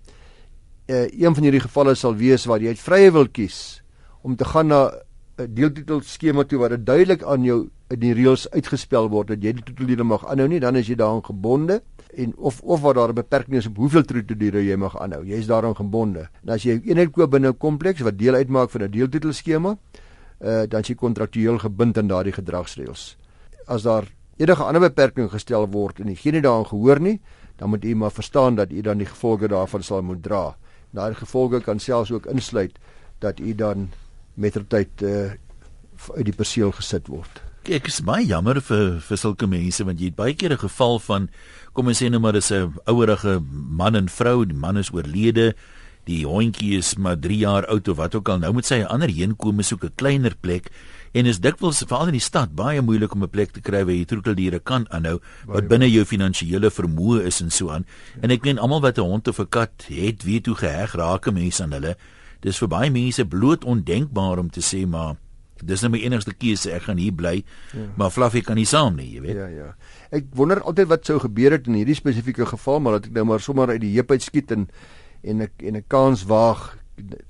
Uh, 0.87 1.07
een 1.11 1.35
van 1.35 1.43
hierdie 1.43 1.61
gevalle 1.61 1.95
sal 1.95 2.15
wees 2.15 2.45
waar 2.45 2.61
jy 2.61 2.75
vrye 2.75 3.11
wil 3.11 3.29
kies 3.29 3.83
om 4.23 4.37
te 4.37 4.45
gaan 4.45 4.67
na 4.67 4.93
'n 5.39 5.55
deeltitel 5.55 6.01
skema 6.01 6.45
toe 6.45 6.59
waar 6.59 6.69
dit 6.69 6.87
duidelik 6.87 7.23
aan 7.23 7.45
jou 7.45 7.69
in 7.93 8.01
die 8.01 8.15
reëls 8.15 8.47
uitgespel 8.51 9.11
word 9.13 9.29
dat 9.29 9.43
jy 9.45 9.53
die 9.53 9.63
troeteldiere 9.63 10.05
mag 10.05 10.25
aanhou 10.27 10.49
nie, 10.49 10.61
dan 10.61 10.77
is 10.77 10.89
jy 10.89 10.97
daaraan 10.97 11.25
gebonde 11.25 11.83
en 12.17 12.33
of 12.37 12.61
of 12.63 12.81
waar 12.81 12.95
daar 12.95 13.13
'n 13.13 13.21
beperking 13.21 13.57
is 13.57 13.67
op 13.67 13.77
hoeveel 13.77 14.03
troeteldiere 14.03 14.65
jy 14.65 14.77
mag 14.77 14.97
aanhou. 14.99 15.23
Jy 15.25 15.37
is 15.37 15.47
daaraan 15.47 15.77
gebonde. 15.77 16.29
En 16.43 16.55
as 16.55 16.63
jy 16.63 16.75
'n 16.75 16.83
eenheid 16.89 17.13
koop 17.13 17.31
binne 17.31 17.49
'n 17.49 17.59
kompleks 17.59 18.01
wat 18.01 18.19
deel 18.19 18.35
uitmaak 18.35 18.71
van 18.71 18.83
'n 18.83 18.91
deeltitel 18.91 19.33
skema, 19.33 19.77
uh, 20.41 20.63
dan 20.69 20.81
is 20.81 20.89
jy 20.89 20.95
kontraktueel 20.95 21.59
gebind 21.59 21.99
aan 21.99 22.09
daardie 22.09 22.33
gedragsreëls. 22.33 23.17
As 23.67 23.83
daar 23.83 24.05
enige 24.37 24.63
ander 24.63 24.81
beperking 24.81 25.31
gestel 25.31 25.69
word 25.69 26.01
en 26.01 26.17
geen 26.17 26.43
daaraan 26.43 26.67
gehoor 26.67 27.01
nie, 27.01 27.21
dan 27.57 27.69
moet 27.69 27.85
u 27.85 27.95
maar 27.95 28.13
verstaan 28.13 28.55
dat 28.55 28.71
u 28.71 28.81
dan 28.81 28.99
die 28.99 29.07
gevolge 29.07 29.49
daarvan 29.49 29.83
sal 29.83 30.03
moet 30.03 30.23
dra. 30.23 30.57
Daai 30.91 31.15
gevolge 31.15 31.61
kan 31.61 31.79
selfs 31.79 32.13
ook 32.13 32.27
insluit 32.27 32.79
dat 33.19 33.41
u 33.41 33.55
dan 33.55 33.91
mettertyd 34.35 35.03
uh, 35.03 35.33
uit 36.15 36.25
die 36.25 36.37
perseel 36.37 36.73
gesit 36.77 37.09
word. 37.09 37.43
Ek 37.67 37.89
is 37.91 37.99
baie 38.07 38.23
jammer 38.23 38.61
vir 38.63 39.01
vir 39.03 39.19
sulke 39.19 39.49
mense 39.51 39.85
want 39.85 39.99
jy 39.99 40.13
het 40.13 40.19
baie 40.19 40.35
keer 40.39 40.53
'n 40.53 40.69
geval 40.69 41.01
van 41.03 41.29
kom 41.73 41.89
ons 41.89 41.99
sê 42.03 42.09
nou 42.09 42.21
maar 42.21 42.33
dis 42.33 42.53
'n 42.53 42.77
ouerige 42.87 43.41
man 43.51 43.97
en 43.97 44.09
vrou, 44.09 44.45
die 44.45 44.55
man 44.55 44.77
is 44.77 44.93
oorlede, 44.93 45.55
die 46.05 46.25
hondjie 46.25 46.79
is 46.79 46.97
maar 46.97 47.19
3 47.19 47.37
jaar 47.37 47.67
oud 47.67 47.89
of 47.89 47.97
wat 47.97 48.15
ook 48.15 48.29
al. 48.29 48.39
Nou 48.39 48.53
moet 48.53 48.67
sy 48.67 48.79
'n 48.81 48.87
ander 48.87 49.09
heenkome 49.09 49.63
soek 49.63 49.85
'n 49.85 49.97
kleiner 49.97 50.35
plek 50.41 50.71
en 51.13 51.27
is 51.27 51.41
dikwels 51.41 51.83
veral 51.85 52.07
in 52.07 52.17
die 52.19 52.25
stad 52.25 52.55
baie 52.57 52.83
moeilik 52.83 53.13
om 53.15 53.23
'n 53.23 53.29
plek 53.29 53.53
te 53.53 53.61
kry 53.61 53.85
waar 53.85 53.95
jy 53.95 54.05
troeteldiere 54.05 54.61
kan 54.61 54.87
aanhou 54.91 55.21
wat 55.47 55.69
binne 55.69 55.91
jou 55.91 56.05
finansiële 56.05 56.71
vermoë 56.71 57.27
is 57.27 57.41
en 57.41 57.51
so 57.51 57.71
aan. 57.71 57.85
En 58.23 58.31
ek 58.31 58.45
meen 58.45 58.59
almal 58.59 58.81
wat 58.81 58.99
'n 58.99 59.03
hond 59.03 59.29
of 59.29 59.41
'n 59.41 59.49
kat 59.49 59.87
het, 59.89 60.25
weet 60.25 60.47
hoe 60.47 60.55
geheg 60.55 60.95
raak 60.95 61.31
mense 61.33 61.63
aan 61.63 61.73
hulle. 61.73 61.97
Dis 62.41 62.59
vir 62.59 62.69
baie 62.69 62.91
mense 62.91 63.25
bloot 63.25 63.65
ondenkbaar 63.65 64.39
om 64.39 64.51
te 64.51 64.61
sê 64.61 64.87
maar 64.87 65.17
dis 65.65 65.81
nou 65.81 65.91
my 65.91 66.01
enigste 66.05 66.35
keuse, 66.37 66.71
ek 66.73 66.83
gaan 66.89 67.01
hier 67.01 67.15
bly. 67.17 67.45
Ja. 67.73 67.87
Maar 67.97 68.11
Fluffy 68.11 68.43
kan 68.45 68.59
nie 68.61 68.67
saam 68.69 68.97
nie, 68.97 69.09
jy 69.15 69.23
weet. 69.25 69.39
Ja, 69.39 69.47
ja. 69.47 69.69
Ek 70.11 70.25
wonder 70.37 70.61
altyd 70.61 70.91
wat 70.93 71.09
sou 71.09 71.19
gebeur 71.23 71.57
het 71.57 71.67
in 71.71 71.79
hierdie 71.81 71.97
spesifieke 71.97 72.47
geval, 72.47 72.81
maar 72.81 72.99
dat 72.99 73.07
ek 73.07 73.13
nou 73.13 73.25
maar 73.25 73.41
sommer 73.41 73.73
uit 73.73 73.81
die 73.81 73.95
heup 73.97 74.11
uit 74.11 74.23
skiet 74.23 74.53
en 74.57 74.69
en 75.27 75.41
ek 75.41 75.63
en 75.65 75.77
'n 75.77 75.85
kans 75.89 76.25
waag 76.25 76.77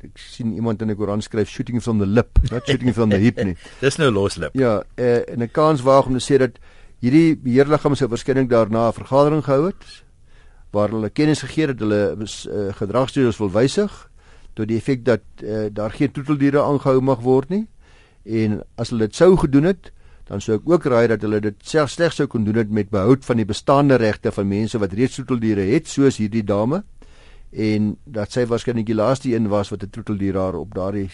ek 0.04 0.18
sien 0.18 0.54
iemand 0.54 0.82
in 0.82 0.90
'n 0.90 0.96
koerant 0.96 1.22
skryf 1.22 1.48
shooting 1.48 1.82
from 1.82 1.98
the 1.98 2.06
lip, 2.06 2.38
not 2.50 2.66
shooting 2.66 2.94
from 2.94 3.10
the 3.10 3.18
hip 3.18 3.42
nie. 3.44 3.56
Dis 3.80 3.98
nou 3.98 4.10
los 4.10 4.36
lip. 4.36 4.54
Ja, 4.54 4.82
uh, 4.98 5.22
en 5.28 5.42
'n 5.42 5.50
kans 5.50 5.82
waag 5.82 6.06
om 6.06 6.18
te 6.18 6.24
sê 6.24 6.38
dat 6.38 6.58
hierdie 7.00 7.36
beheerliggaam 7.36 7.94
sou 7.94 8.08
waarskynlik 8.08 8.48
daarna 8.48 8.88
'n 8.88 8.92
vergadering 8.92 9.44
gehou 9.44 9.66
het 9.66 10.04
waar 10.72 10.90
hulle 10.90 11.10
kennis 11.10 11.42
gegee 11.42 11.66
het 11.66 11.78
dat 11.78 11.88
hulle 11.88 12.16
uh, 12.16 12.72
gedragsreëls 12.74 13.38
wil 13.38 13.50
wysig 13.50 13.92
tot 14.54 14.68
die 14.68 14.76
effek 14.76 15.04
dat 15.04 15.22
uh, 15.42 15.68
daar 15.72 15.90
geen 15.90 16.12
troeteldiere 16.12 16.62
aangehou 16.62 17.00
mag 17.00 17.20
word 17.20 17.48
nie. 17.48 17.66
En 18.24 18.62
as 18.80 18.90
hulle 18.90 19.06
dit 19.06 19.14
sou 19.14 19.36
gedoen 19.36 19.70
het, 19.70 19.92
dan 20.26 20.40
sou 20.42 20.56
ek 20.56 20.66
ook 20.66 20.88
raai 20.90 21.06
dat 21.12 21.22
hulle 21.22 21.40
dit 21.40 21.56
self 21.62 21.92
slegs 21.92 22.18
sou 22.18 22.26
kon 22.26 22.44
doen 22.44 22.72
met 22.74 22.90
behoud 22.90 23.24
van 23.24 23.36
die 23.36 23.46
bestaande 23.46 23.98
regte 24.02 24.32
van 24.32 24.48
mense 24.48 24.78
wat 24.82 24.92
reeds 24.92 25.20
troeteldiere 25.20 25.68
het, 25.70 25.86
soos 25.86 26.18
hierdie 26.18 26.44
dame 26.44 26.82
en 27.52 27.96
dat 28.04 28.32
sy 28.32 28.46
waarskynlik 28.46 28.86
die 28.86 28.94
laaste 28.94 29.34
een 29.34 29.48
was 29.48 29.70
wat 29.70 29.82
'n 29.82 29.90
troeteldier 29.90 30.32
daar 30.32 30.54
op 30.54 30.74
daardie 30.74 31.10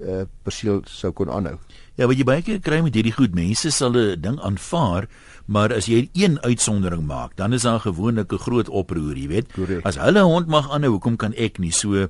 uh, 0.00 0.22
perseel 0.42 0.82
sou 0.84 1.12
kon 1.12 1.30
aanhou. 1.30 1.58
Ja, 1.94 2.06
wat 2.06 2.16
jy 2.16 2.24
baie 2.24 2.42
keer 2.42 2.60
kry 2.60 2.80
met 2.80 2.94
hierdie 2.94 3.14
goed 3.14 3.34
mense 3.34 3.70
sal 3.70 3.92
'n 3.92 4.20
ding 4.20 4.38
aanvaar, 4.40 5.08
maar 5.46 5.72
as 5.72 5.86
jy 5.86 6.08
een 6.12 6.38
uitsondering 6.40 7.06
maak, 7.06 7.36
dan 7.36 7.52
is 7.52 7.62
daar 7.62 7.80
gewoonlik 7.80 8.32
'n 8.32 8.38
groot 8.38 8.68
oproer, 8.68 9.16
jy 9.16 9.28
weet. 9.28 9.52
Correct. 9.52 9.86
As 9.86 9.96
hulle 9.96 10.22
hond 10.22 10.46
mag 10.46 10.70
aanhou, 10.70 10.90
hoekom 10.90 11.16
kan 11.16 11.34
ek 11.34 11.58
nie 11.58 11.72
so 11.72 12.08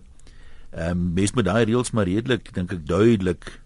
ehm 0.71 0.91
um, 0.91 1.13
mens 1.15 1.33
met 1.33 1.45
daai 1.45 1.65
reëls 1.65 1.91
maar 1.93 2.05
redelik 2.05 2.53
dink 2.55 2.73
ek 2.73 2.87
duidelik 2.87 3.61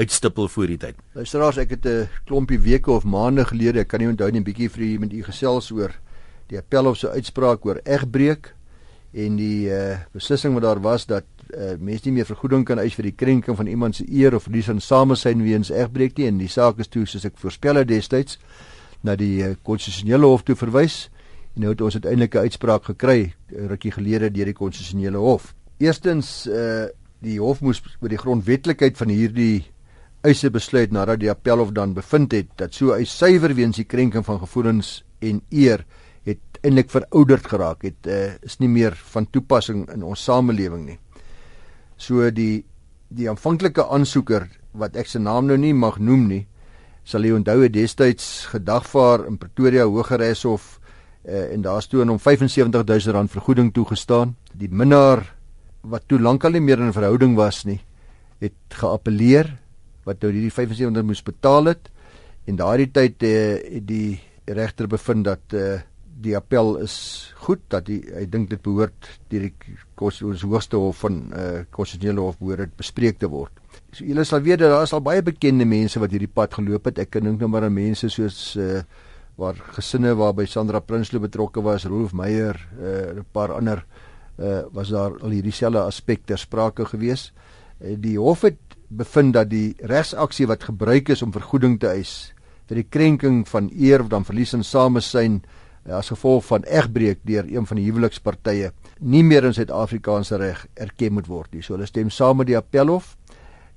uitstippel 0.00 0.48
voor 0.48 0.66
die 0.66 0.76
tyd. 0.76 0.96
Luisteraars, 1.14 1.56
ek 1.56 1.70
het 1.70 1.86
'n 1.86 2.08
klompie 2.26 2.58
weke 2.58 2.90
of 2.90 3.04
maande 3.04 3.44
gelede, 3.44 3.80
ek 3.80 3.88
kan 3.88 4.00
nie 4.00 4.08
onthou 4.08 4.30
nie, 4.30 4.40
'n 4.40 4.44
bietjie 4.44 4.70
vir 4.70 4.82
u 4.82 4.98
met 4.98 5.12
u 5.12 5.22
gesels 5.22 5.70
oor 5.70 5.92
die 6.48 6.58
appel 6.58 6.86
of 6.86 6.96
se 6.96 7.08
uitspraak 7.08 7.64
oor 7.64 7.80
egbreek 7.84 8.54
en 9.12 9.36
die 9.36 9.70
uh, 9.70 9.98
beslissing 10.14 10.54
wat 10.54 10.62
daar 10.62 10.80
was 10.80 11.06
dat 11.06 11.26
uh, 11.50 11.74
mense 11.78 12.06
nie 12.06 12.20
meer 12.20 12.28
vergoeding 12.28 12.64
kan 12.66 12.78
eis 12.78 12.94
vir 12.94 13.08
die 13.10 13.16
krenking 13.16 13.56
van 13.58 13.66
iemand 13.66 13.96
se 13.98 14.06
eer 14.06 14.34
of 14.34 14.46
verlies 14.46 14.68
aan 14.70 14.80
samesyn 14.80 15.42
weens 15.42 15.70
egbreek 15.70 16.18
nie 16.18 16.28
en 16.30 16.38
die 16.38 16.50
saak 16.50 16.78
is 16.78 16.88
toe 16.88 17.06
soos 17.06 17.26
ek 17.26 17.38
voorspel 17.42 17.82
het 17.82 17.88
destyds 17.90 18.38
na 19.02 19.16
die 19.16 19.42
eh, 19.42 19.56
konstitusionele 19.66 20.28
uh, 20.28 20.34
hof 20.34 20.44
toe 20.46 20.54
verwys 20.54 21.08
en 21.56 21.64
nou 21.64 21.72
het 21.72 21.82
ons 21.82 21.96
uiteindelik 21.98 22.34
'n 22.34 22.46
uitspraak 22.46 22.84
gekry 22.84 23.34
rukkie 23.50 23.90
gelede 23.90 24.30
deur 24.30 24.46
die 24.46 24.54
konstitusionele 24.54 25.18
hof. 25.18 25.54
Eerstens 25.78 26.46
uh, 26.46 26.86
die 27.20 27.40
hof 27.40 27.60
moes 27.60 27.82
oor 28.00 28.08
die 28.08 28.20
grondwetlikheid 28.20 28.96
van 28.96 29.08
hierdie 29.08 29.64
eise 30.22 30.50
besluit 30.50 30.92
nadat 30.92 31.20
die 31.20 31.30
appelhof 31.30 31.72
dan 31.72 31.94
bevind 31.96 32.32
het 32.32 32.46
dat 32.56 32.74
so 32.74 32.92
'n 32.94 33.06
suiwer 33.06 33.54
weens 33.54 33.76
die 33.76 33.88
krenking 33.88 34.24
van 34.24 34.38
gevoelens 34.38 35.04
en 35.18 35.42
eer 35.50 35.84
eintlik 36.62 36.90
verouderd 36.92 37.46
geraak 37.48 37.84
het, 37.86 38.06
uh, 38.06 38.34
is 38.44 38.58
nie 38.60 38.68
meer 38.68 38.96
van 39.12 39.26
toepassing 39.32 39.86
in 39.92 40.02
ons 40.04 40.24
samelewing 40.24 40.84
nie. 40.86 40.98
So 41.96 42.30
die 42.30 42.64
die 43.10 43.26
aanvanklike 43.26 43.82
aansoeker 43.90 44.44
wat 44.78 44.94
ek 45.00 45.08
sy 45.10 45.18
naam 45.18 45.48
nou 45.48 45.56
nie 45.58 45.72
mag 45.74 45.96
noem 45.98 46.28
nie, 46.28 46.44
sal 47.02 47.24
jy 47.26 47.32
onthou 47.34 47.56
het 47.64 47.72
destyds 47.74 48.46
gedagvaar 48.52 49.24
in 49.26 49.38
Pretoria 49.40 49.88
Hogeregshof 49.88 50.76
uh, 51.26 51.48
en 51.50 51.64
daar 51.66 51.82
stoon 51.82 52.12
om 52.14 52.20
75000 52.22 53.16
rand 53.16 53.32
vergoeding 53.32 53.72
toegestaan. 53.74 54.36
Die 54.54 54.70
minnaar 54.70 55.24
wat 55.82 56.06
toe 56.06 56.20
lankal 56.20 56.54
nie 56.54 56.62
meer 56.62 56.78
in 56.78 56.92
'n 56.92 56.98
verhouding 56.98 57.34
was 57.36 57.64
nie, 57.64 57.80
het 58.38 58.54
geappeleer 58.68 59.56
wat 60.04 60.22
nou 60.22 60.32
hierdie 60.32 60.52
7500 60.52 61.06
moes 61.06 61.22
betaal 61.22 61.64
het 61.64 61.90
en 62.46 62.56
daardie 62.56 62.90
tyd 62.90 63.22
uh, 63.22 63.58
het 63.58 63.86
die 63.86 64.20
regter 64.46 64.86
bevind 64.86 65.24
dat 65.24 65.54
uh, 65.54 65.80
die 66.20 66.36
appel 66.36 66.76
is 66.84 66.94
goed 67.46 67.62
dat 67.72 67.88
hy 67.88 68.26
dink 68.28 68.50
dit 68.52 68.60
behoort 68.62 69.08
deur 69.32 69.46
die 69.46 69.76
ons 70.00 70.44
hoogste 70.44 70.80
hof 70.80 71.02
van 71.04 71.20
eh 71.32 71.44
uh, 71.44 71.62
konstitusionele 71.72 72.24
hof 72.24 72.38
behoort 72.40 72.66
dit 72.66 72.76
bespreek 72.80 73.18
te 73.20 73.28
word. 73.28 73.52
So 73.92 74.04
julle 74.04 74.24
sal 74.24 74.42
weet 74.44 74.60
dat 74.60 74.72
daar 74.72 74.86
is 74.86 74.94
al 74.96 75.04
baie 75.04 75.22
bekende 75.22 75.64
mense 75.68 76.00
wat 76.00 76.12
hierdie 76.12 76.30
pad 76.32 76.54
geloop 76.58 76.90
het. 76.90 76.98
Ek 76.98 77.10
kan 77.16 77.24
dink 77.24 77.40
nou 77.40 77.48
maar 77.48 77.64
aan 77.68 77.76
mense 77.76 78.08
soos 78.08 78.56
eh 78.56 78.80
uh, 78.80 78.82
waar 79.40 79.56
gesinne 79.76 80.12
waarby 80.14 80.44
Sandra 80.44 80.80
Prinsloo 80.84 81.20
betrokke 81.20 81.62
was, 81.64 81.86
Rolf 81.88 82.12
Meyer, 82.12 82.56
eh 82.78 82.84
uh, 82.84 83.20
'n 83.20 83.26
paar 83.32 83.52
ander 83.52 83.84
eh 84.38 84.44
uh, 84.44 84.62
was 84.72 84.88
daar 84.88 85.16
al 85.20 85.30
hierdie 85.30 85.52
selfde 85.52 85.80
aspekte 85.80 86.36
sprake 86.36 86.84
gewees. 86.84 87.32
Uh, 87.80 87.96
die 87.96 88.18
hof 88.18 88.42
het 88.42 88.60
bevind 88.88 89.34
dat 89.34 89.50
die 89.50 89.74
regsaksie 89.78 90.46
wat 90.46 90.64
gebruik 90.64 91.08
is 91.08 91.22
om 91.22 91.32
vergoeding 91.32 91.80
te 91.80 91.88
eis 91.88 92.34
vir 92.66 92.76
die 92.76 92.88
krenking 92.90 93.48
van 93.48 93.70
eer 93.74 94.00
of 94.00 94.08
dan 94.08 94.24
verlies 94.24 94.54
in 94.54 94.64
samesyn 94.64 95.40
Ja, 95.42 95.59
as 95.88 96.10
gevolg 96.12 96.44
van 96.44 96.64
egbreek 96.68 97.22
deur 97.24 97.46
een 97.48 97.66
van 97.66 97.78
die 97.80 97.86
huwelikspartye 97.86 98.72
nie 99.00 99.22
meer 99.24 99.46
in 99.48 99.54
Suid-Afrikaanse 99.56 100.36
reg 100.40 100.66
erken 100.74 101.14
moet 101.16 101.28
word 101.30 101.54
nie. 101.54 101.62
So 101.64 101.74
hulle 101.74 101.88
stem 101.88 102.10
saam 102.12 102.40
met 102.42 102.50
die 102.50 102.58
appelhof. 102.58 103.14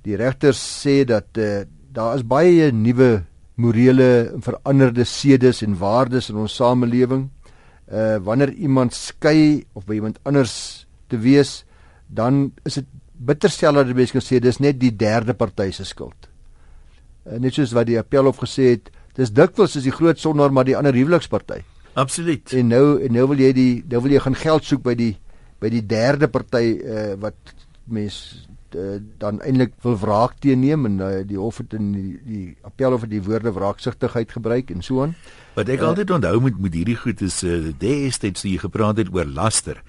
Die 0.04 0.18
regters 0.20 0.60
sê 0.60 1.02
dat 1.08 1.40
uh, 1.40 1.64
daar 1.94 2.18
is 2.18 2.26
baie 2.28 2.70
nuwe 2.72 3.24
morele 3.56 4.30
en 4.34 4.42
veranderde 4.44 5.06
sedes 5.08 5.62
en 5.62 5.78
waardes 5.78 6.28
in 6.30 6.42
ons 6.42 6.56
samelewing. 6.60 7.28
Uh 7.88 8.18
wanneer 8.24 8.52
iemand 8.52 8.94
skei 8.96 9.64
of 9.72 9.86
by 9.86 9.98
iemand 10.00 10.18
anders 10.24 10.86
te 11.08 11.18
wees, 11.20 11.64
dan 12.08 12.52
is 12.64 12.80
dit 12.80 12.88
bitterstel 13.14 13.76
dat 13.76 13.88
die 13.88 13.96
mense 13.96 14.16
kan 14.16 14.24
sê 14.24 14.40
dis 14.42 14.60
net 14.60 14.80
die 14.80 14.92
derde 14.92 15.36
party 15.36 15.70
se 15.72 15.84
skuld. 15.88 16.28
Uh, 17.24 17.38
net 17.40 17.56
soos 17.56 17.72
wat 17.76 17.88
die 17.88 18.00
appelhof 18.00 18.42
gesê 18.42 18.74
het, 18.74 18.90
dis 19.16 19.32
dikwels 19.32 19.76
is 19.78 19.86
die 19.86 19.94
groot 19.94 20.20
sondaar 20.20 20.52
maar 20.52 20.66
die 20.68 20.76
ander 20.76 20.96
huweliksparty. 20.96 21.62
Absoluut. 21.94 22.52
En 22.52 22.72
nou 22.72 22.86
en 23.02 23.12
nou 23.14 23.28
wil 23.30 23.42
jy 23.44 23.52
die 23.54 23.74
nou 23.90 24.02
wil 24.02 24.16
jy 24.16 24.22
gaan 24.24 24.38
geld 24.38 24.66
soek 24.66 24.82
by 24.86 24.96
die 24.98 25.12
by 25.62 25.70
die 25.72 25.84
derde 25.86 26.28
party 26.28 26.64
uh, 26.82 27.12
wat 27.22 27.54
mens 27.84 28.46
uh, 28.74 28.98
dan 29.22 29.38
eintlik 29.46 29.76
wil 29.84 29.96
wraak 30.02 30.34
teenneem 30.42 30.86
en 30.88 30.98
uh, 31.00 31.10
die 31.26 31.38
hof 31.38 31.62
het 31.62 31.76
in 31.78 31.92
die, 31.94 32.14
die 32.26 32.46
appel 32.66 32.96
of 32.96 33.06
die 33.10 33.22
woorde 33.22 33.54
wraaksigtigheid 33.54 34.34
gebruik 34.34 34.72
en 34.74 34.82
so 34.82 35.04
aan. 35.04 35.14
Wat 35.54 35.70
ek 35.70 35.84
uh, 35.84 35.92
altyd 35.92 36.10
onthou 36.18 36.40
moet 36.48 36.58
met 36.66 36.74
hierdie 36.76 36.98
goed 36.98 37.22
is 37.24 37.42
uh, 37.46 37.70
destyds 37.80 38.44
jy 38.44 38.58
gepraat 38.62 39.00
het 39.00 39.12
oor 39.14 39.30
laster. 39.30 39.80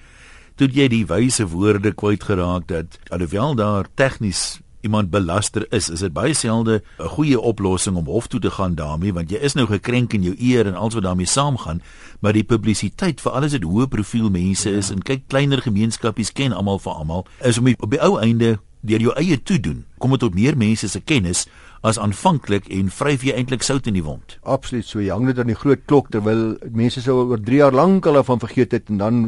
Toe 0.56 0.70
jy 0.72 0.86
die 0.88 1.04
wyse 1.10 1.44
woorde 1.52 1.92
kwyt 1.92 2.24
geraak 2.30 2.70
dat 2.70 2.96
alhoewel 3.12 3.58
daar 3.58 3.90
tegnies 3.98 4.60
iemand 4.86 5.10
belaster 5.10 5.66
is, 5.74 5.88
is 5.90 6.04
dit 6.04 6.14
baie 6.14 6.34
selde 6.34 6.82
'n 6.98 7.08
goeie 7.16 7.40
oplossing 7.40 7.96
om 7.96 8.06
hof 8.06 8.26
toe 8.26 8.40
te 8.40 8.50
gaan 8.50 8.74
daarmee 8.74 9.12
want 9.12 9.30
jy 9.30 9.38
is 9.42 9.54
nou 9.54 9.66
gekrenk 9.66 10.12
in 10.12 10.22
jou 10.22 10.36
eer 10.38 10.66
en 10.66 10.74
alles 10.74 10.94
wat 10.94 11.02
daarmee 11.02 11.26
saamgaan, 11.26 11.82
maar 12.20 12.32
die 12.32 12.44
publisiteit 12.44 13.20
vir 13.20 13.32
alles 13.32 13.52
dit 13.52 13.62
hoë 13.64 13.86
profiel 13.86 14.30
mense 14.30 14.70
ja. 14.70 14.76
is 14.76 14.90
en 14.90 15.02
kyk 15.02 15.26
kleiner 15.28 15.62
gemeenskapies 15.62 16.32
ken 16.32 16.52
almal 16.52 16.78
vir 16.78 16.92
almal 16.92 17.26
is 17.42 17.58
om 17.58 17.74
op 17.78 17.90
die 17.90 18.00
ou 18.00 18.18
einde 18.20 18.58
deur 18.86 19.00
jou 19.00 19.12
eie 19.18 19.42
toe 19.42 19.58
doen 19.60 19.84
kom 19.98 20.10
dit 20.10 20.20
tot 20.20 20.34
meer 20.34 20.56
mense 20.56 20.88
se 20.88 21.00
kennis 21.00 21.46
as 21.82 21.98
aanvanklik 21.98 22.68
en 22.72 22.90
vryf 22.90 23.22
jy 23.26 23.34
eintlik 23.36 23.62
sout 23.62 23.86
in 23.86 23.94
die 23.94 24.04
wond. 24.04 24.38
Absoluut 24.42 24.86
so, 24.86 25.00
jy 25.00 25.12
hang 25.12 25.26
dit 25.26 25.38
aan 25.38 25.52
die 25.52 25.58
groot 25.58 25.84
klok 25.86 26.10
terwyl 26.14 26.56
mense 26.70 27.02
sou 27.04 27.20
oor 27.26 27.42
3 27.42 27.62
jaar 27.62 27.76
lank 27.76 28.06
al 28.06 28.22
van 28.24 28.42
vergeet 28.42 28.72
het 28.72 28.90
en 28.90 28.98
dan 29.02 29.22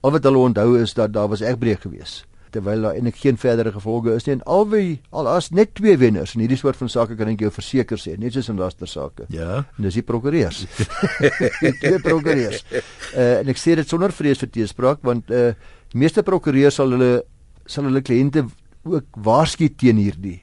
al 0.00 0.16
wat 0.16 0.24
hulle 0.24 0.48
onthou 0.50 0.80
is 0.80 0.94
dat 0.94 1.12
daar 1.12 1.28
was 1.28 1.44
egbreek 1.44 1.86
geweest 1.86 2.29
terwyl 2.54 2.86
daar 2.86 2.98
eintlik 2.98 3.16
geen 3.20 3.38
verdere 3.40 3.72
gevolge 3.72 4.14
is 4.14 4.26
nie. 4.26 4.36
En 4.38 4.42
alwy 4.50 4.84
al 5.10 5.28
as 5.30 5.50
net 5.54 5.74
twee 5.78 5.96
wenners 6.00 6.34
in 6.36 6.44
hierdie 6.44 6.58
soort 6.60 6.78
van 6.80 6.90
sake 6.92 7.16
kan 7.18 7.30
ek 7.32 7.44
jou 7.46 7.52
verseker 7.54 8.00
sê 8.00 8.16
net 8.20 8.36
soos 8.36 8.50
in 8.52 8.60
laster 8.60 8.90
sake. 8.90 9.28
Ja. 9.34 9.64
En 9.76 9.88
dis 9.88 10.00
die 10.00 10.06
prokureurs. 10.06 10.64
Twee 11.82 11.98
prokureurs. 12.02 12.64
Uh, 12.70 13.40
en 13.40 13.50
ek 13.52 13.60
sê 13.60 13.76
dit 13.78 13.88
sonder 13.88 14.14
vrees 14.14 14.40
vir 14.42 14.52
teespraak 14.58 15.02
want 15.06 15.30
uh, 15.34 15.50
meeste 15.94 16.24
prokureurs 16.26 16.80
sal 16.80 16.94
hulle 16.96 17.24
sal 17.70 17.86
hulle 17.86 18.02
kliënte 18.02 18.46
ook 18.88 19.20
waarsku 19.24 19.68
teen 19.78 20.00
hierdie. 20.00 20.40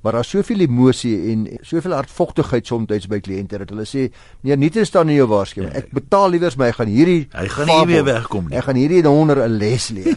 Maar 0.00 0.12
daar's 0.12 0.30
soveel 0.32 0.60
emosie 0.64 1.32
en 1.32 1.44
soveel 1.60 1.92
hartvogtigheid 1.92 2.66
soms 2.66 3.08
by 3.10 3.18
kliënte 3.20 3.58
dat 3.60 3.72
hulle 3.74 3.84
sê 3.84 4.06
nee 4.40 4.56
nie 4.56 4.70
te 4.72 4.84
staan 4.88 5.12
in 5.12 5.18
jou 5.18 5.26
waarskuwing. 5.28 5.74
Ek 5.76 5.90
betaal 5.92 6.32
liewers 6.32 6.56
my 6.56 6.70
ek 6.72 6.78
gaan 6.80 6.92
hierdie 6.92 7.20
hy 7.34 7.46
gaan 7.52 7.68
nie 7.68 7.86
meer 7.92 8.06
wegkom 8.08 8.48
nie. 8.48 8.56
Ek 8.56 8.68
gaan 8.70 8.80
hierdie 8.80 9.02
honder 9.04 9.44
'n 9.44 9.58
les 9.60 9.90
leer 9.90 10.16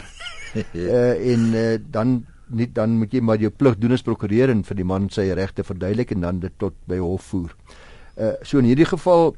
uh, 0.55 1.13
en 1.31 1.49
uh, 1.53 1.77
dan 1.91 2.23
nie 2.53 2.67
dan 2.73 2.97
moet 2.99 3.13
jy 3.13 3.21
maar 3.21 3.41
jou 3.41 3.51
plig 3.51 3.77
doen 3.81 3.95
as 3.95 4.05
prokureur 4.05 4.51
en 4.53 4.63
vir 4.67 4.77
die 4.77 4.87
man 4.87 5.09
sy 5.13 5.29
regte 5.33 5.65
verduidelik 5.65 6.13
en 6.13 6.25
dan 6.25 6.41
dit 6.43 6.53
tot 6.61 6.75
by 6.89 6.99
hof 7.01 7.31
voer. 7.31 7.55
Uh 8.15 8.35
so 8.45 8.61
in 8.61 8.69
hierdie 8.69 8.89
geval 8.89 9.33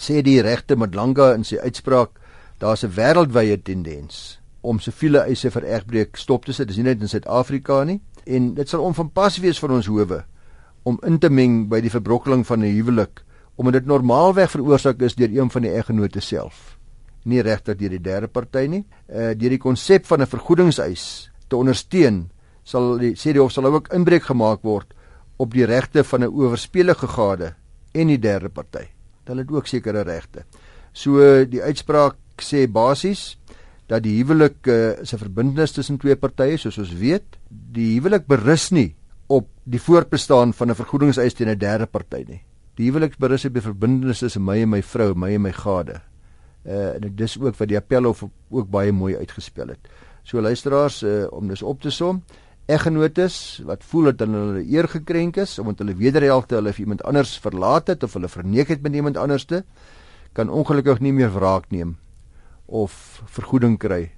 sê 0.00 0.22
die 0.24 0.40
regte 0.42 0.76
Madlanga 0.76 1.32
in 1.36 1.44
sy 1.44 1.60
uitspraak 1.62 2.18
daar's 2.58 2.84
'n 2.84 2.94
wêreldwye 2.96 3.62
tendens 3.62 4.38
om 4.62 4.80
siviele 4.80 5.26
eise 5.26 5.50
vir 5.50 5.64
egbreek 5.64 6.16
stop 6.16 6.44
te 6.44 6.52
sit. 6.52 6.68
Dis 6.68 6.76
nie 6.76 6.84
net 6.84 7.00
in 7.00 7.08
Suid-Afrika 7.08 7.84
nie 7.84 8.00
en 8.26 8.54
dit 8.54 8.68
sal 8.68 8.82
onvanpas 8.82 9.38
wees 9.38 9.58
van 9.58 9.70
ons 9.70 9.86
howe 9.86 10.24
om 10.82 10.98
in 11.06 11.18
te 11.18 11.30
meng 11.30 11.68
by 11.68 11.80
die 11.80 11.90
verbrokkeling 11.90 12.46
van 12.46 12.62
'n 12.62 12.74
huwelik 12.74 13.24
omdat 13.56 13.72
dit 13.72 13.86
normaalweg 13.86 14.50
veroorsaak 14.50 15.02
is 15.02 15.14
deur 15.14 15.30
een 15.30 15.50
van 15.50 15.62
die 15.62 15.70
eggenote 15.70 16.20
self 16.20 16.78
nie 17.24 17.42
regter 17.42 17.76
deur 17.78 17.90
die 17.90 18.02
derde 18.02 18.28
party 18.28 18.66
nie 18.66 18.84
uh, 19.08 19.32
deur 19.34 19.50
die 19.50 19.58
konsep 19.62 20.06
van 20.06 20.22
'n 20.22 20.26
vergoedingseis 20.26 21.30
te 21.48 21.56
ondersteun 21.56 22.30
sal 22.64 22.98
die 22.98 23.14
sê 23.14 23.32
die 23.32 23.40
hof 23.40 23.52
sal 23.52 23.66
ook 23.66 23.92
inbreuk 23.92 24.22
gemaak 24.22 24.62
word 24.62 24.94
op 25.36 25.52
die 25.52 25.66
regte 25.66 26.04
van 26.04 26.22
'n 26.22 26.32
oorspelige 26.32 27.06
gade 27.06 27.54
en 27.94 28.06
die 28.06 28.18
derde 28.18 28.48
party 28.48 28.86
hulle 29.24 29.40
het 29.40 29.50
ook 29.50 29.66
sekere 29.66 30.02
regte 30.02 30.44
so 30.92 31.44
die 31.44 31.62
uitspraak 31.62 32.16
sê 32.40 32.66
basies 32.66 33.36
dat 33.92 34.04
die 34.06 34.14
huwelik 34.20 34.68
uh, 34.70 35.00
is 35.02 35.12
'n 35.12 35.20
verbintenis 35.20 35.72
tussen 35.72 35.98
twee 35.98 36.16
partye 36.16 36.56
soos 36.56 36.78
ons 36.78 36.92
weet. 36.94 37.38
Die 37.50 37.98
huwelik 37.98 38.26
berus 38.26 38.70
nie 38.70 38.94
op 39.28 39.48
die 39.64 39.80
voortbestaan 39.80 40.52
van 40.52 40.70
'n 40.70 40.74
vergoedingseis 40.74 41.34
teen 41.34 41.48
'n 41.48 41.58
derde 41.58 41.86
party 41.86 42.24
nie. 42.28 42.42
Die 42.76 42.86
huwelik 42.88 43.18
berus 43.18 43.44
op 43.44 43.54
die 43.54 43.62
verbintenis 43.62 44.18
tussen 44.18 44.44
my 44.44 44.62
en 44.62 44.68
my 44.68 44.82
vrou, 44.82 45.14
my 45.14 45.34
en 45.34 45.42
my 45.42 45.52
gade. 45.52 46.00
Uh 46.64 46.94
en 46.94 47.00
dit 47.00 47.20
is 47.20 47.38
ook 47.40 47.56
wat 47.56 47.68
die 47.68 47.76
appelhof 47.76 48.24
ook 48.50 48.70
baie 48.70 48.92
mooi 48.92 49.16
uitgespel 49.16 49.68
het. 49.68 49.88
So 50.22 50.40
luisteraars, 50.40 51.02
uh, 51.02 51.26
om 51.30 51.48
dis 51.48 51.62
op 51.62 51.80
te 51.80 51.90
som, 51.90 52.22
eggenotes 52.70 53.60
wat 53.66 53.82
voel 53.84 54.12
dat 54.12 54.22
hulle 54.22 54.62
eer 54.62 54.86
gekrenk 54.88 55.36
is 55.42 55.58
omdat 55.58 55.82
hulle 55.82 55.96
wederhelfte 55.98 56.54
hulle 56.54 56.74
iemand 56.78 57.02
anders 57.02 57.34
verlaat 57.42 57.90
het 57.90 58.02
of 58.02 58.14
hulle 58.14 58.28
verneek 58.30 58.68
het 58.68 58.82
met 58.82 58.94
iemand 58.94 59.16
anderste, 59.16 59.64
kan 60.32 60.50
ongelukkig 60.50 61.00
nie 61.00 61.12
meer 61.12 61.32
wraak 61.34 61.70
neem 61.70 61.96
of 62.66 63.22
vergoeding 63.26 63.78
kry 63.78 64.10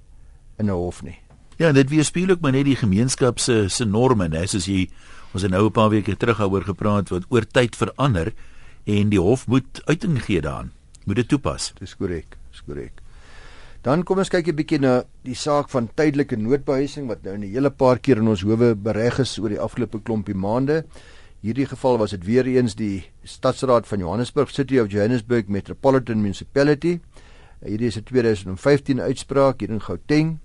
in 0.57 0.69
'n 0.69 0.69
hof 0.69 1.03
nie. 1.03 1.19
Ja, 1.57 1.71
dit 1.71 1.89
weerspieël 1.89 2.29
ook 2.29 2.41
maar 2.41 2.51
net 2.51 2.65
die 2.65 2.75
gemeenskap 2.75 3.39
se 3.39 3.69
se 3.69 3.85
norme, 3.85 4.27
né, 4.27 4.45
soos 4.45 4.65
jy 4.65 4.89
ons 5.33 5.41
het 5.41 5.51
nou 5.51 5.65
'n 5.65 5.71
paar 5.71 5.89
weke 5.89 6.17
terug 6.17 6.37
daaroor 6.37 6.63
gepraat 6.63 7.09
wat 7.09 7.25
oor 7.29 7.45
tyd 7.45 7.75
verander 7.75 8.33
en 8.85 9.09
die 9.09 9.19
hof 9.19 9.47
moet 9.47 9.81
uiting 9.85 10.21
gee 10.23 10.41
daaraan. 10.41 10.71
Moet 11.05 11.15
dit 11.15 11.27
toepas. 11.27 11.73
Dis 11.79 11.95
korrek, 11.95 12.37
dis 12.51 12.61
korrek. 12.65 13.01
Dan 13.81 14.03
kom 14.03 14.17
ons 14.17 14.29
kyk 14.29 14.47
'n 14.47 14.55
bietjie 14.55 14.79
na 14.79 15.03
die 15.23 15.35
saak 15.35 15.69
van 15.69 15.89
tydelike 15.95 16.35
noodbehuising 16.35 17.07
wat 17.07 17.23
nou 17.23 17.37
'n 17.37 17.43
hele 17.43 17.69
paar 17.69 17.99
keer 17.99 18.17
in 18.17 18.27
ons 18.27 18.41
howe 18.41 18.75
bereg 18.75 19.19
is 19.19 19.39
oor 19.39 19.49
die 19.49 19.59
afgelope 19.59 20.01
klompie 20.03 20.35
maande. 20.35 20.85
Hierdie 21.41 21.67
geval 21.67 21.97
was 21.97 22.11
dit 22.11 22.25
weer 22.25 22.47
eens 22.47 22.75
die 22.75 23.05
Stadsraad 23.23 23.87
van 23.87 23.99
Johannesburg 23.99 24.49
City 24.49 24.79
of 24.79 24.91
Johannesburg 24.91 25.47
Metropolitan 25.47 26.21
Municipality 26.21 26.99
Hierdie 27.65 27.87
is 27.87 27.97
'n 27.97 28.03
2015 28.03 28.99
uitspraak 29.01 29.59
hier 29.59 29.69
in 29.69 29.81
Gauteng 29.81 30.39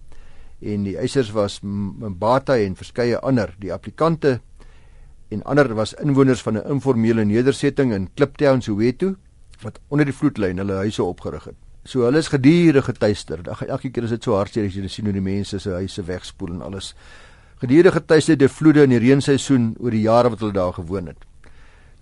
en 0.61 0.85
die 0.85 0.97
eisers 0.97 1.33
was 1.33 1.61
Mbata 1.62 2.57
en 2.57 2.76
verskeie 2.76 3.19
ander. 3.19 3.55
Die 3.59 3.73
applikante 3.73 4.40
en 5.29 5.43
ander 5.43 5.75
was 5.75 5.95
inwoners 5.95 6.43
van 6.43 6.57
'n 6.57 6.71
informele 6.71 7.25
nedersetting 7.25 7.93
in 7.93 8.09
Kliptown 8.14 8.61
Soweto 8.61 9.17
wat 9.62 9.81
onder 9.88 10.05
die 10.05 10.14
vloedlyn 10.14 10.59
hulle 10.59 10.81
huise 10.85 11.02
opgerig 11.05 11.45
het. 11.45 11.57
So 11.85 12.05
hulle 12.05 12.21
is 12.21 12.29
gedurig 12.29 12.85
getuister. 12.85 13.40
Elke 13.67 13.90
keer 13.90 14.05
is 14.05 14.11
dit 14.11 14.25
so 14.25 14.37
hartseer 14.37 14.67
as 14.69 14.76
jy 14.76 14.89
sien 14.89 15.08
hoe 15.08 15.17
die 15.17 15.25
mense 15.25 15.58
se 15.58 15.73
huise 15.73 16.04
wegspoel 16.04 16.54
en 16.54 16.63
alles. 16.63 16.95
Gedurig 17.61 17.97
getuister 17.97 18.37
deur 18.37 18.52
vloede 18.52 18.84
in 18.84 18.95
die 18.95 19.00
reenseisoen 19.00 19.75
oor 19.80 19.91
die 19.91 20.04
jare 20.04 20.30
wat 20.32 20.41
hulle 20.45 20.56
daar 20.56 20.76
gewoon 20.76 21.11
het. 21.13 21.25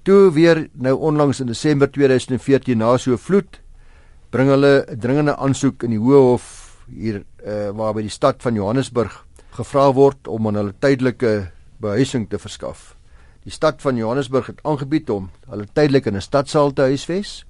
Toe 0.07 0.31
weer 0.33 0.69
nou 0.75 0.95
onlangs 1.11 1.41
in 1.41 1.51
Desember 1.51 1.91
2014 1.91 2.79
na 2.79 2.97
so 2.97 3.13
'n 3.13 3.19
vloed 3.19 3.61
bring 4.31 4.49
hulle 4.49 4.85
'n 4.89 4.99
dringende 4.99 5.37
aansoek 5.37 5.83
in 5.83 5.91
die 5.91 5.99
Hoë 5.99 6.23
Hof 6.31 6.79
hier 6.91 7.25
uh, 7.47 7.71
waar 7.71 7.95
by 7.95 8.03
die 8.03 8.11
stad 8.11 8.43
van 8.43 8.55
Johannesburg 8.55 9.25
gevra 9.51 9.93
word 9.93 10.29
om 10.29 10.47
aan 10.47 10.55
hulle 10.55 10.75
tydelike 10.79 11.51
behuising 11.81 12.29
te 12.29 12.39
verskaf. 12.39 12.95
Die 13.45 13.53
stad 13.53 13.83
van 13.83 13.97
Johannesburg 13.97 14.47
het 14.47 14.61
aangebied 14.63 15.11
om 15.11 15.31
hulle 15.49 15.67
tydelik 15.73 16.07
in 16.07 16.17
'n 16.17 16.21
stadsaal 16.21 16.73
te 16.73 16.83
huisves 16.83 17.45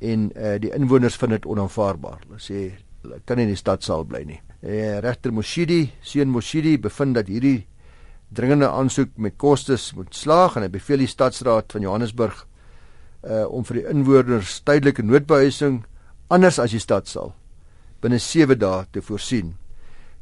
en 0.00 0.30
uh, 0.36 0.56
die 0.60 0.72
inwoners 0.74 1.16
vind 1.16 1.36
dit 1.36 1.46
onaanvaarbaar. 1.46 2.26
Hulle 2.26 2.42
sê 2.42 2.64
hulle 3.02 3.20
kan 3.24 3.38
nie 3.38 3.46
in 3.46 3.54
die 3.54 3.60
stadsaal 3.60 4.04
bly 4.04 4.24
nie. 4.26 4.40
Uh, 4.62 4.98
Regter 5.04 5.32
Moshidi, 5.32 5.86
seun 6.02 6.32
Moshidi 6.32 6.76
bevind 6.78 7.16
dat 7.16 7.30
hierdie 7.32 7.66
dringende 8.34 8.68
aansoek 8.68 9.16
met 9.16 9.36
kostes 9.38 9.92
moet 9.94 10.14
slaag 10.14 10.56
en 10.56 10.66
hy 10.66 10.70
beveel 10.72 11.04
die 11.04 11.10
stadsraad 11.10 11.72
van 11.72 11.84
Johannesburg 11.86 12.44
uh 13.26 13.46
om 13.50 13.64
vir 13.66 13.80
die 13.80 13.86
inwoners 13.90 14.60
tydelike 14.66 15.02
noodbehuising 15.02 15.80
anders 16.30 16.58
as 16.62 16.74
die 16.74 16.82
stad 16.82 17.08
sal 17.10 17.32
binne 18.02 18.18
7 18.22 18.58
dae 18.60 18.84
te 18.92 19.02
voorsien. 19.02 19.54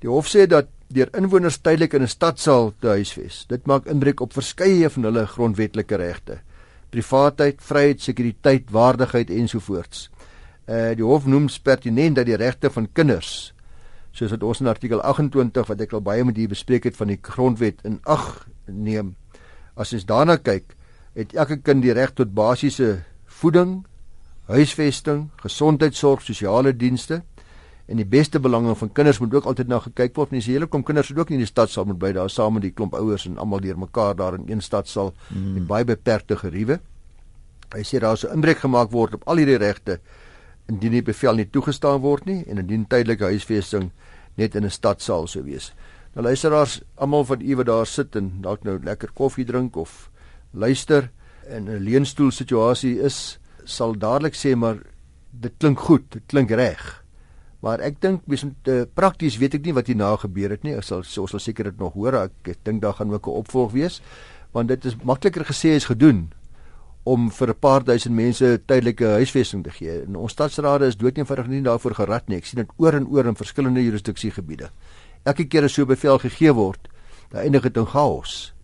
Die 0.01 0.09
hof 0.09 0.29
sê 0.31 0.47
dat 0.49 0.71
deur 0.95 1.11
inwoners 1.19 1.59
tydelik 1.59 1.95
in 1.95 2.03
'n 2.03 2.09
stadsaal 2.09 2.73
te 2.81 2.89
huisves, 2.89 3.47
dit 3.49 3.67
maak 3.67 3.87
inbreuk 3.87 4.21
op 4.21 4.33
verskeie 4.33 4.89
van 4.91 5.05
hulle 5.05 5.27
grondwetlike 5.27 5.97
regte: 5.97 6.41
privaatheid, 6.95 7.59
vryheid, 7.63 8.03
sekuriteit, 8.03 8.71
waardigheid 8.71 9.33
ensovoorts. 9.35 10.09
Uh 10.65 10.95
die 10.97 11.05
hof 11.05 11.27
noem 11.29 11.51
pertinent 11.63 12.17
dat 12.17 12.31
die 12.31 12.39
regte 12.41 12.71
van 12.73 12.89
kinders 12.93 13.53
soos 14.15 14.31
wat 14.31 14.45
ons 14.47 14.61
in 14.63 14.71
artikel 14.71 15.03
28 15.03 15.67
wat 15.69 15.81
ek 15.83 15.93
al 15.97 16.05
baie 16.07 16.25
met 16.25 16.39
u 16.39 16.47
bespreek 16.49 16.87
het 16.87 16.97
van 16.97 17.11
die 17.11 17.19
grondwet 17.19 17.83
in 17.85 17.99
ag 18.07 18.47
neem. 18.71 19.17
As 19.75 19.93
ons 19.93 20.07
daarna 20.07 20.37
kyk, 20.39 20.77
het 21.19 21.35
elke 21.35 21.59
kind 21.59 21.83
die 21.83 21.93
reg 21.95 22.15
tot 22.15 22.31
basiese 22.35 23.03
voeding, 23.27 23.83
huisvesting, 24.47 25.27
gesondheidsorg, 25.43 26.23
sosiale 26.23 26.73
dienste 26.77 27.25
en 27.87 28.01
die 28.01 28.07
beste 28.09 28.41
belange 28.41 28.75
van 28.75 28.93
kinders 28.93 29.19
moet 29.21 29.35
ook 29.35 29.45
altyd 29.51 29.69
na 29.69 29.79
gekyk 29.85 30.15
word. 30.17 30.31
Mens 30.33 30.49
hele 30.49 30.67
kom 30.67 30.83
kinders 30.83 31.13
ook 31.13 31.29
nie 31.29 31.37
in 31.39 31.45
die 31.45 31.51
stad 31.51 31.71
sal 31.71 31.85
moet 31.85 31.99
bly 32.01 32.13
daar 32.17 32.31
saam 32.33 32.57
met 32.57 32.65
die 32.65 32.73
klomp 32.73 32.95
ouers 32.97 33.27
en 33.29 33.39
almal 33.39 33.61
deurmekaar 33.61 34.17
daar 34.17 34.39
in 34.39 34.47
een 34.49 34.63
stad 34.65 34.89
sal 34.89 35.13
mm. 35.29 35.55
met 35.59 35.67
baie 35.67 35.85
beperkte 35.85 36.37
geriewe. 36.41 36.81
Hy 37.75 37.83
sê 37.85 38.01
daar 38.01 38.17
sou 38.17 38.33
inbreuk 38.33 38.63
gemaak 38.63 38.93
word 38.95 39.19
op 39.19 39.29
al 39.29 39.43
hierdie 39.43 39.61
regte 39.61 39.99
indien 40.71 40.95
die 40.97 41.05
bevel 41.05 41.37
nie 41.37 41.49
toegestaan 41.53 42.01
word 42.01 42.25
nie 42.25 42.41
en 42.49 42.63
indien 42.63 42.87
tydelike 42.89 43.29
huisvesting 43.35 43.91
net 44.41 44.55
in 44.55 44.65
'n 44.65 44.71
stad 44.71 45.03
sal 45.03 45.27
sou 45.27 45.45
wees. 45.45 45.73
Nou 46.15 46.25
luisteraars, 46.25 46.81
almal 46.95 47.25
van 47.25 47.41
u 47.41 47.57
wat 47.57 47.67
daar 47.67 47.87
sit 47.87 48.17
en 48.17 48.41
dalk 48.41 48.63
nou 48.63 48.79
lekker 48.83 49.11
koffie 49.13 49.45
drink 49.45 49.77
of 49.77 50.11
luister 50.53 51.11
in 51.49 51.69
'n 51.69 51.83
leunstoel 51.83 52.31
situasie 52.31 53.01
is, 53.01 53.39
sal 53.65 53.99
dadelik 53.99 54.35
sê 54.35 54.57
maar 54.57 54.79
dit 55.31 55.53
klink 55.59 55.79
goed, 55.79 56.11
dit 56.11 56.23
klink 56.27 56.51
reg. 56.51 57.04
Maar 57.65 57.81
ek 57.81 57.97
dink 58.05 58.27
mens 58.29 58.45
moet 58.45 58.69
uh, 58.69 58.85
prakties 58.93 59.39
weet 59.41 59.57
ek 59.57 59.65
nie 59.65 59.75
wat 59.77 59.89
hierna 59.89 60.13
gebeur 60.21 60.53
het 60.53 60.65
nie. 60.67 60.77
Ek 60.77 60.85
sal 60.85 61.01
ons 61.01 61.33
sal 61.33 61.41
seker 61.41 61.71
dit 61.71 61.81
nog 61.81 61.97
hoor. 61.97 62.19
Ek, 62.27 62.37
ek 62.53 62.61
dink 62.69 62.83
daar 62.85 62.97
gaan 62.99 63.15
ook 63.15 63.27
'n 63.27 63.41
opvolg 63.41 63.73
wees 63.73 64.01
want 64.55 64.69
dit 64.69 64.85
is 64.87 64.95
makliker 65.03 65.43
gesê 65.43 65.75
as 65.75 65.89
gedoen 65.91 66.31
om 67.05 67.31
vir 67.31 67.49
'n 67.49 67.59
paar 67.61 67.85
duisend 67.85 68.15
mense 68.15 68.61
tydelike 68.67 69.07
huisvesting 69.19 69.65
te 69.65 69.71
gee. 69.71 70.03
En 70.07 70.17
ons 70.17 70.33
stadsrade 70.33 70.87
is 70.87 70.97
doodnoodig 70.97 71.47
nie 71.47 71.63
daarvoor 71.63 71.95
gerad 71.95 72.29
nie. 72.29 72.37
Ek 72.37 72.47
sien 72.47 72.61
dit 72.61 72.71
oor 72.77 72.95
en 72.95 73.07
oor 73.07 73.27
in 73.27 73.35
verskillende 73.35 73.83
jurisdiksiegebiede. 73.83 74.71
Elke 75.25 75.45
keer 75.45 75.65
as 75.65 75.73
so 75.73 75.83
'n 75.83 75.89
bevel 75.89 76.19
gegee 76.19 76.53
word, 76.53 76.89
dan 77.31 77.41
eindig 77.41 77.63
dit 77.63 77.77
in 77.77 77.87
chaos 77.87 78.55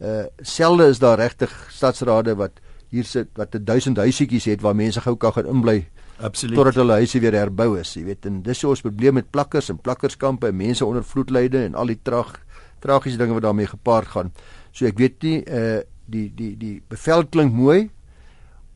uh 0.00 0.24
selde 0.40 0.88
is 0.88 0.98
daar 0.98 1.18
regtig 1.18 1.52
stadsrade 1.70 2.34
wat 2.36 2.52
hier 2.88 3.04
sit 3.04 3.28
wat 3.36 3.54
'n 3.54 3.64
1000 3.64 3.96
huisietjies 3.96 4.44
het 4.44 4.60
waar 4.60 4.76
mense 4.76 5.00
gou 5.00 5.16
kan 5.16 5.32
gaan 5.32 5.46
inbly. 5.46 5.88
Absoluut. 6.20 6.58
Totdat 6.58 6.74
hulle 6.82 6.98
huise 7.00 7.20
weer 7.22 7.36
herbou 7.38 7.78
is, 7.80 7.94
jy 7.96 8.04
weet. 8.10 8.26
En 8.28 8.40
dis 8.44 8.58
so 8.60 8.72
ons 8.72 8.82
probleem 8.84 9.16
met 9.16 9.30
plakkers 9.32 9.70
en 9.72 9.78
plakkerskampe 9.80 10.50
en 10.50 10.56
mense 10.56 10.84
onder 10.84 11.04
vloedlyde 11.06 11.64
en 11.64 11.78
al 11.78 11.92
die 11.94 12.00
trag 12.04 12.34
tragiese 12.80 13.20
dinge 13.20 13.36
wat 13.36 13.44
daarmee 13.44 13.68
gepaard 13.68 14.12
gaan. 14.14 14.32
So 14.72 14.88
ek 14.88 15.00
weet 15.00 15.24
nie 15.26 15.40
uh 15.46 15.80
die 16.10 16.26
die 16.34 16.56
die 16.58 16.80
bevel 16.90 17.22
klink 17.30 17.54
mooi 17.54 17.90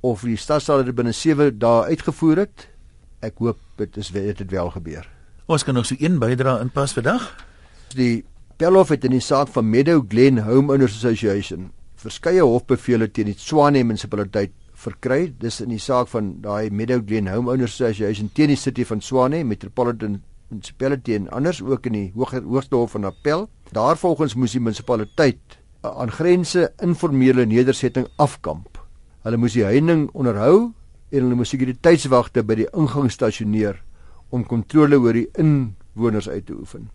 of 0.07 0.21
die 0.23 0.37
stadsrade 0.39 0.85
dit 0.87 0.95
binne 0.95 1.13
7 1.13 1.57
dae 1.59 1.89
uitgevoer 1.91 2.45
het. 2.45 2.69
Ek 3.25 3.41
hoop 3.43 3.59
dit 3.81 3.97
is 3.99 4.13
dit 4.15 4.39
het 4.39 4.51
wel 4.53 4.71
gebeur. 4.71 5.09
Ons 5.51 5.65
kan 5.67 5.75
nog 5.75 5.89
so 5.89 5.99
een 5.99 6.21
bydra 6.23 6.61
inpas 6.63 6.95
vandag. 6.95 7.27
Die 7.97 8.25
Pelhof 8.57 8.93
het 8.95 9.05
in 9.05 9.17
die 9.17 9.25
saak 9.25 9.51
van 9.51 9.67
Meadow 9.67 10.05
Glen 10.09 10.45
Homeowners 10.47 10.95
Association 10.95 11.73
verskeie 12.05 12.45
hofbevele 12.45 13.09
teen 13.11 13.33
die 13.33 13.39
Tshwane 13.39 13.83
munisipaliteit 13.83 14.53
verkry. 14.85 15.33
Dis 15.40 15.62
in 15.64 15.73
die 15.73 15.81
saak 15.83 16.11
van 16.12 16.37
daai 16.44 16.70
Meadow 16.70 17.01
Glen 17.07 17.31
Homeowners 17.33 17.75
Association 17.79 18.31
teen 18.37 18.53
die 18.53 18.61
City 18.61 18.85
van 18.85 19.03
Tshwane 19.03 19.42
Metropolitan 19.49 20.20
Municipality 20.53 21.16
en 21.16 21.29
anders 21.35 21.62
ook 21.64 21.88
in 21.90 21.99
die 21.99 22.07
Hoër 22.14 22.44
Hoogste 22.44 22.77
Hof 22.77 22.94
van 22.94 23.09
Appel. 23.09 23.49
Daarvolgens 23.75 24.37
moes 24.38 24.55
die 24.55 24.62
munisipaliteit 24.62 25.59
aan 25.85 26.12
grense 26.12 26.70
informele 26.83 27.47
nedersetting 27.47 28.07
afkamp. 28.16 28.79
Hulle 29.25 29.40
moes 29.40 29.57
die 29.57 29.64
heining 29.64 30.07
onderhou 30.12 30.73
en 31.14 31.25
hulle 31.25 31.38
moes 31.38 31.53
sekuriteitswagte 31.55 32.44
by 32.44 32.59
die 32.62 32.68
ingang 32.73 33.11
stasioneer 33.12 33.81
om 34.35 34.44
kontrole 34.49 34.99
oor 35.01 35.16
die 35.16 35.29
inwoners 35.40 36.29
uit 36.29 36.47
te 36.49 36.57
oefen. 36.57 36.88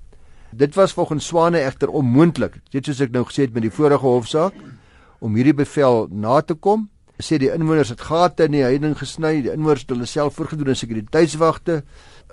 Dit 0.52 0.76
was 0.76 0.94
volgens 0.98 1.28
Swane 1.30 1.62
egter 1.62 1.90
onmoontlik, 1.94 2.58
net 2.74 2.88
soos 2.88 3.02
ek 3.06 3.14
nou 3.14 3.24
gesê 3.28 3.46
het 3.46 3.54
met 3.54 3.68
die 3.68 3.74
vorige 3.74 4.06
hofsaak, 4.06 4.56
om 5.22 5.36
hierdie 5.38 5.54
bevel 5.54 6.08
na 6.10 6.40
te 6.42 6.56
kom. 6.56 6.88
Sê 7.20 7.38
die 7.38 7.52
inwoners 7.52 7.90
het 7.90 8.02
gate 8.02 8.46
in 8.48 8.52
die 8.56 8.64
heining 8.64 8.96
gesny, 8.98 9.42
die 9.44 9.52
inwoners 9.52 9.82
het 9.84 9.92
hulle 9.92 10.06
self 10.08 10.38
voorgedoen 10.40 10.72
in 10.72 10.80
sekuriteitswagte. 10.80 11.82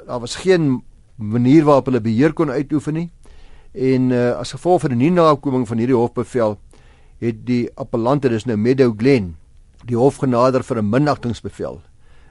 Daar 0.06 0.20
was 0.20 0.36
geen 0.36 0.82
manier 1.16 1.64
waarop 1.64 1.90
hulle 1.90 2.00
beheer 2.00 2.32
kon 2.32 2.50
uitoefen 2.50 2.94
nie. 2.94 3.10
En 3.74 4.10
uh, 4.10 4.36
as 4.38 4.54
gevolg 4.54 4.84
van 4.84 4.94
die 4.94 5.00
nie 5.06 5.10
nakoming 5.10 5.66
van 5.68 5.78
hierdie 5.82 5.96
hofbevel 5.96 6.56
het 7.20 7.42
die 7.48 7.66
appellante 7.74 8.28
dis 8.28 8.46
nou 8.46 8.56
Meadow 8.56 8.92
Glen 8.96 9.34
die 9.86 9.96
hof 9.96 10.18
genader 10.22 10.62
vir 10.62 10.82
'n 10.82 10.90
minagtingsbevel 10.90 11.80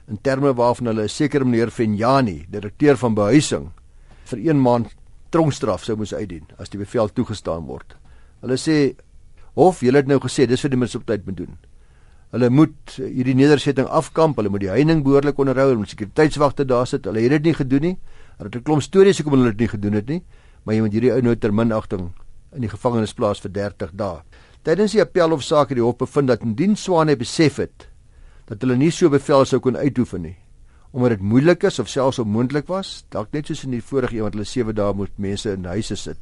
in 0.08 0.18
terme 0.22 0.54
waarvan 0.54 0.86
hulle 0.86 1.04
'n 1.04 1.08
sekere 1.08 1.44
meneer 1.44 1.70
Venjani, 1.70 2.46
direkteur 2.50 2.96
van 2.96 3.14
behuising, 3.14 3.70
vir 4.24 4.38
1 4.38 4.60
maand 4.60 4.94
tronkstraf 5.30 5.84
sou 5.84 5.96
moes 5.96 6.14
uitdien 6.14 6.46
as 6.58 6.68
die 6.68 6.78
bevel 6.78 7.08
toegestaan 7.08 7.66
word. 7.66 7.96
Hulle 8.40 8.56
sê 8.56 8.94
hof, 9.54 9.80
julle 9.80 9.96
het 9.96 10.06
nou 10.06 10.18
gesê 10.18 10.46
dis 10.46 10.60
vir 10.60 10.70
die 10.70 11.04
tyd 11.04 11.26
moet 11.26 11.36
doen. 11.36 11.58
Hulle 12.36 12.50
moet 12.52 12.98
hierdie 13.00 13.32
nedersetting 13.32 13.86
afkamp, 13.88 14.36
hulle 14.36 14.50
moet 14.52 14.60
die 14.60 14.68
heining 14.68 15.00
behoorlik 15.06 15.38
onderhou, 15.40 15.70
hulle 15.70 15.80
moet 15.80 15.92
sekuriteitswagte 15.94 16.66
daar 16.68 16.84
sit. 16.84 17.06
Hulle 17.08 17.22
het 17.24 17.32
dit 17.38 17.48
nie 17.48 17.54
gedoen 17.56 17.84
nie. 17.86 17.96
Hulle 18.36 18.50
het 18.50 18.56
'n 18.60 18.62
klomp 18.62 18.82
stories 18.82 19.16
hoekom 19.16 19.38
hulle 19.38 19.54
dit 19.56 19.60
nie 19.60 19.68
gedoen 19.72 19.94
het 19.94 20.08
nie, 20.08 20.22
maar 20.64 20.74
jy 20.74 20.80
moet 20.82 20.92
hierdie 20.92 21.12
ou 21.12 21.22
nou 21.22 21.36
terminagting 21.36 22.12
in 22.52 22.60
die 22.60 22.68
gevangenis 22.68 23.14
plaas 23.14 23.40
vir 23.40 23.50
30 23.52 23.90
dae. 23.96 24.20
Tydens 24.62 24.92
die 24.92 25.00
appelhofsaak 25.00 25.68
het 25.70 25.78
die 25.78 25.84
hof 25.84 25.96
bevind 25.96 26.28
dat 26.28 26.42
indien 26.42 26.76
Swane 26.76 27.16
besef 27.16 27.56
het 27.56 27.88
dat 28.46 28.60
hulle 28.60 28.76
nie 28.76 28.90
so 28.90 29.08
bevel 29.08 29.44
sou 29.44 29.58
kon 29.60 29.76
uitoefen 29.76 30.22
nie, 30.22 30.36
omdat 30.92 31.10
dit 31.10 31.22
moeilik 31.22 31.64
is 31.64 31.78
of 31.78 31.88
selfs 31.88 32.18
onmoontlik 32.18 32.68
was, 32.68 33.04
dalk 33.10 33.32
net 33.32 33.46
soos 33.46 33.64
in 33.64 33.70
die 33.70 33.82
vorige 33.82 34.16
een 34.16 34.22
wat 34.22 34.34
hulle 34.34 34.44
7 34.44 34.74
dae 34.74 34.92
moet 34.92 35.18
mense 35.18 35.52
in 35.52 35.64
huise 35.64 35.96
sit. 35.96 36.18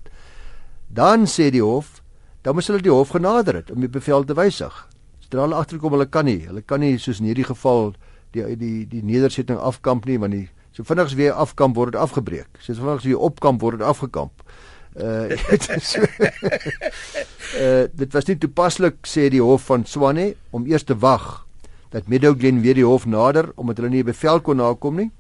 Dan 0.88 1.27
sê 1.27 1.50
die 1.50 1.62
hof, 1.62 2.03
dan 2.42 2.55
moet 2.55 2.66
hulle 2.66 2.83
die 2.83 2.90
hof 2.90 3.09
genader 3.09 3.55
het 3.55 3.70
om 3.70 3.81
die 3.81 3.88
bevel 3.88 4.24
te 4.24 4.35
wysig. 4.35 4.93
Sodra 5.24 5.46
hulle 5.46 5.56
agterkom 5.56 5.94
hulle 5.96 6.06
kan 6.06 6.28
nie, 6.28 6.42
hulle 6.44 6.60
kan 6.62 6.82
nie 6.84 6.98
soos 7.00 7.22
in 7.22 7.30
hierdie 7.30 7.46
geval 7.48 7.94
die 8.37 8.44
die 8.60 8.84
die 8.90 9.02
nedersetting 9.02 9.56
afkamp 9.56 10.04
nie 10.10 10.18
want 10.20 10.37
die 10.37 10.48
so 10.74 10.84
vinnig 10.84 11.08
as 11.08 11.16
weer 11.16 11.32
afkamp 11.32 11.76
word 11.78 11.94
dit 11.94 12.00
afgebreek. 12.02 12.60
So 12.60 12.74
vinnig 12.76 13.00
as 13.00 13.08
weer 13.08 13.22
opkamp 13.30 13.62
word 13.62 13.80
dit 13.80 13.87
afgekamp. 13.88 14.44
Uh 14.94 15.32
is 15.78 15.96
uh 17.58 17.87
dit 17.88 18.12
was 18.12 18.28
nie 18.28 18.37
toepaslik 18.42 19.00
sê 19.08 19.30
die 19.32 19.42
hof 19.42 19.70
van 19.70 19.87
Swane 19.88 20.34
om 20.52 20.66
eers 20.70 20.84
te 20.84 20.98
wag 20.98 21.46
dat 21.94 22.08
Meadow 22.10 22.34
Glen 22.38 22.60
weer 22.62 22.76
die 22.76 22.87
hof 22.87 23.06
nader 23.06 23.52
omdat 23.56 23.80
hulle 23.80 23.94
nie 23.94 24.02
'n 24.02 24.10
bevel 24.12 24.40
kon 24.40 24.60
nakom 24.60 24.96
nie. 24.96 25.10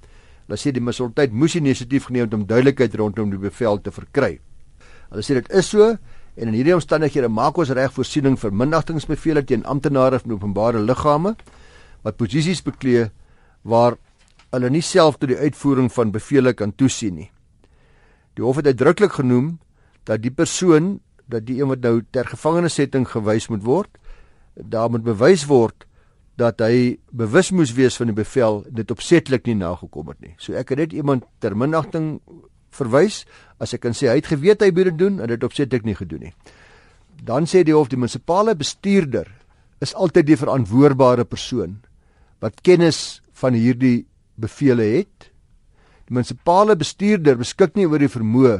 Hulle 0.46 0.58
sê 0.60 0.70
die 0.70 0.82
munisipaliteit 0.82 1.32
moes 1.32 1.54
inisiatief 1.56 2.10
geneem 2.10 2.26
het 2.28 2.34
om 2.34 2.46
duidelikheid 2.46 2.94
rondom 2.94 3.30
die 3.30 3.38
bevel 3.38 3.80
te 3.80 3.90
verkry. 3.90 4.40
Hulle 5.10 5.22
sê 5.22 5.34
dit 5.40 5.48
is 5.52 5.68
so 5.70 5.96
en 6.34 6.50
in 6.50 6.56
hierdie 6.56 6.74
omstandighede 6.74 7.30
maak 7.30 7.58
ons 7.58 7.70
reg 7.76 7.92
voorsiening 7.94 8.36
vir 8.40 8.54
minnagtingsbevele 8.54 9.44
teen 9.46 9.64
amptenare 9.70 10.18
van 10.22 10.34
openbare 10.34 10.82
liggame 10.82 11.34
wat 12.04 12.18
posisies 12.18 12.62
beklee 12.64 13.08
waar 13.62 13.96
hulle 14.54 14.70
nie 14.70 14.82
self 14.82 15.18
tot 15.18 15.30
die 15.30 15.38
uitvoering 15.38 15.90
van 15.92 16.12
bevele 16.14 16.52
kan 16.54 16.74
toesien 16.74 17.16
nie. 17.18 17.30
Die 18.34 18.44
hof 18.44 18.58
het 18.60 18.70
uitdruklik 18.70 19.16
genoem 19.18 19.58
dat 20.04 20.22
die 20.22 20.34
persoon 20.34 20.98
dat 21.30 21.46
die 21.48 21.60
een 21.60 21.70
wat 21.70 21.80
nou 21.80 22.02
ter 22.12 22.28
gevangenissetting 22.28 23.06
gewys 23.08 23.48
moet 23.48 23.62
word, 23.64 23.90
daar 24.54 24.90
moet 24.92 25.06
bewys 25.06 25.46
word 25.48 25.86
dat 26.36 26.60
hy 26.60 26.98
bewus 27.14 27.52
moes 27.54 27.72
wees 27.76 27.96
van 27.96 28.10
die 28.10 28.16
bevel 28.16 28.64
dit 28.68 28.90
opsetlik 28.90 29.46
nie 29.46 29.56
nagekom 29.56 30.10
het 30.10 30.20
nie. 30.20 30.34
So 30.38 30.52
ek 30.58 30.74
het 30.74 30.82
net 30.82 30.96
iemand 30.98 31.24
ter 31.40 31.54
minnagting 31.56 32.18
verwys 32.74 33.24
as 33.62 33.74
ek 33.74 33.84
kan 33.86 33.96
sê 33.96 34.10
hy 34.10 34.18
het 34.20 34.30
geweet 34.32 34.62
hy 34.62 34.70
moet 34.74 34.90
dit 34.90 34.98
doen 34.98 35.20
en 35.20 35.30
dit 35.30 35.46
opsetlik 35.46 35.84
nie 35.84 35.96
gedoen 35.98 36.28
nie. 36.28 36.34
Dan 37.24 37.46
sê 37.46 37.64
die 37.64 37.74
hof 37.74 37.88
die 37.88 38.00
munisipale 38.00 38.54
bestuurder 38.54 39.30
is 39.80 39.94
altyd 39.94 40.26
die 40.26 40.40
verantwoordbare 40.40 41.24
persoon 41.24 41.78
wat 42.40 42.62
kennis 42.62 43.20
van 43.40 43.56
hierdie 43.56 44.04
bevele 44.36 44.84
het. 44.98 45.30
Die 46.08 46.14
munisipale 46.14 46.76
bestuurder 46.76 47.38
beskik 47.40 47.76
nie 47.78 47.86
oor 47.86 48.02
die 48.02 48.12
vermoë 48.12 48.58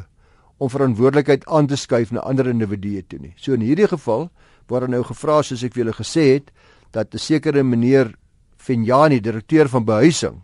om 0.63 0.71
verantwoordelikheid 0.71 1.45
aan 1.51 1.67
te 1.69 1.77
skuif 1.77 2.13
na 2.15 2.23
ander 2.25 2.49
individue 2.49 3.03
toe 3.03 3.19
nie. 3.21 3.35
So 3.37 3.53
in 3.55 3.65
hierdie 3.67 3.91
geval 3.91 4.31
waar 4.71 4.87
hy 4.87 4.95
nou 4.95 5.03
gevra 5.05 5.43
soos 5.45 5.65
ek 5.67 5.75
vir 5.75 5.85
julle 5.85 5.97
gesê 5.99 6.25
het, 6.35 6.51
dat 6.93 7.15
'n 7.15 7.19
sekere 7.19 7.63
meneer 7.63 8.15
Venjani, 8.57 9.21
direkteur 9.21 9.69
van 9.69 9.85
behuising, 9.85 10.43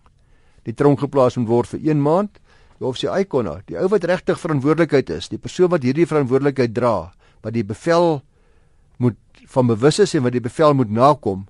die 0.64 0.74
tronk 0.74 1.00
geplaas 1.00 1.36
moet 1.36 1.48
word 1.48 1.68
vir 1.68 1.80
1 1.80 2.02
maand. 2.02 2.39
Hof 2.80 2.96
sê 2.96 3.10
Aikona, 3.12 3.58
die 3.68 3.76
ou 3.76 3.90
wat 3.92 4.06
regtig 4.08 4.38
verantwoordelikheid 4.40 5.10
is, 5.12 5.28
die 5.28 5.40
persoon 5.40 5.68
wat 5.74 5.84
hierdie 5.84 6.06
verantwoordelikheid 6.08 6.72
dra, 6.72 7.10
wat 7.44 7.52
die 7.52 7.64
bevel 7.66 8.22
moet 9.00 9.18
van 9.52 9.68
bewus 9.68 10.00
is 10.00 10.14
en 10.16 10.24
wat 10.24 10.32
die 10.32 10.44
bevel 10.44 10.72
moet 10.78 10.92
nakom, 10.92 11.44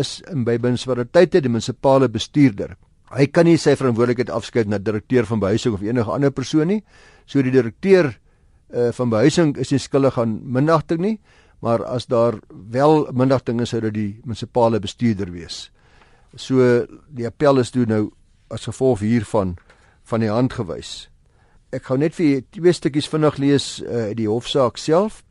is 0.00 0.20
in 0.32 0.46
by 0.46 0.56
munisipaliteite 0.56 1.42
die 1.44 1.52
munisipale 1.52 2.08
bestuurder. 2.08 2.78
Hy 3.12 3.26
kan 3.28 3.44
nie 3.44 3.58
sy 3.60 3.74
verantwoordelikheid 3.76 4.32
afskei 4.32 4.64
na 4.64 4.78
direkteur 4.80 5.28
van 5.28 5.42
behuising 5.42 5.76
of 5.76 5.84
enige 5.84 6.14
ander 6.14 6.32
persoon 6.32 6.70
nie. 6.72 6.80
So 7.28 7.44
die 7.44 7.52
direkteur 7.52 8.08
uh, 8.08 8.88
van 8.96 9.12
behuising 9.12 9.52
is 9.60 9.74
nie 9.74 9.80
skuldig 9.82 10.16
aan 10.20 10.38
minnagting 10.56 11.02
nie, 11.04 11.18
maar 11.60 11.84
as 11.84 12.08
daar 12.08 12.38
wel 12.48 13.10
minnagting 13.12 13.60
is 13.60 13.74
sou 13.74 13.82
dit 13.84 13.94
die 13.98 14.10
munisipale 14.24 14.80
bestuurder 14.80 15.28
wees. 15.34 15.66
So 16.40 16.86
die 17.12 17.28
appel 17.28 17.60
is 17.60 17.74
toe 17.76 17.84
nou 17.84 18.06
as 18.52 18.64
gevolg 18.70 19.04
hiervan 19.04 19.58
van 20.04 20.20
die 20.20 20.30
hand 20.30 20.52
gewys. 20.52 21.08
Ek 21.72 21.86
gou 21.88 21.96
net 21.96 22.14
vir 22.14 22.42
twee 22.52 22.72
stukkies 22.72 23.08
vinnig 23.08 23.38
lees 23.40 23.66
uh, 23.80 24.10
die 24.16 24.28
hofsaak 24.28 24.76
self. 24.78 25.22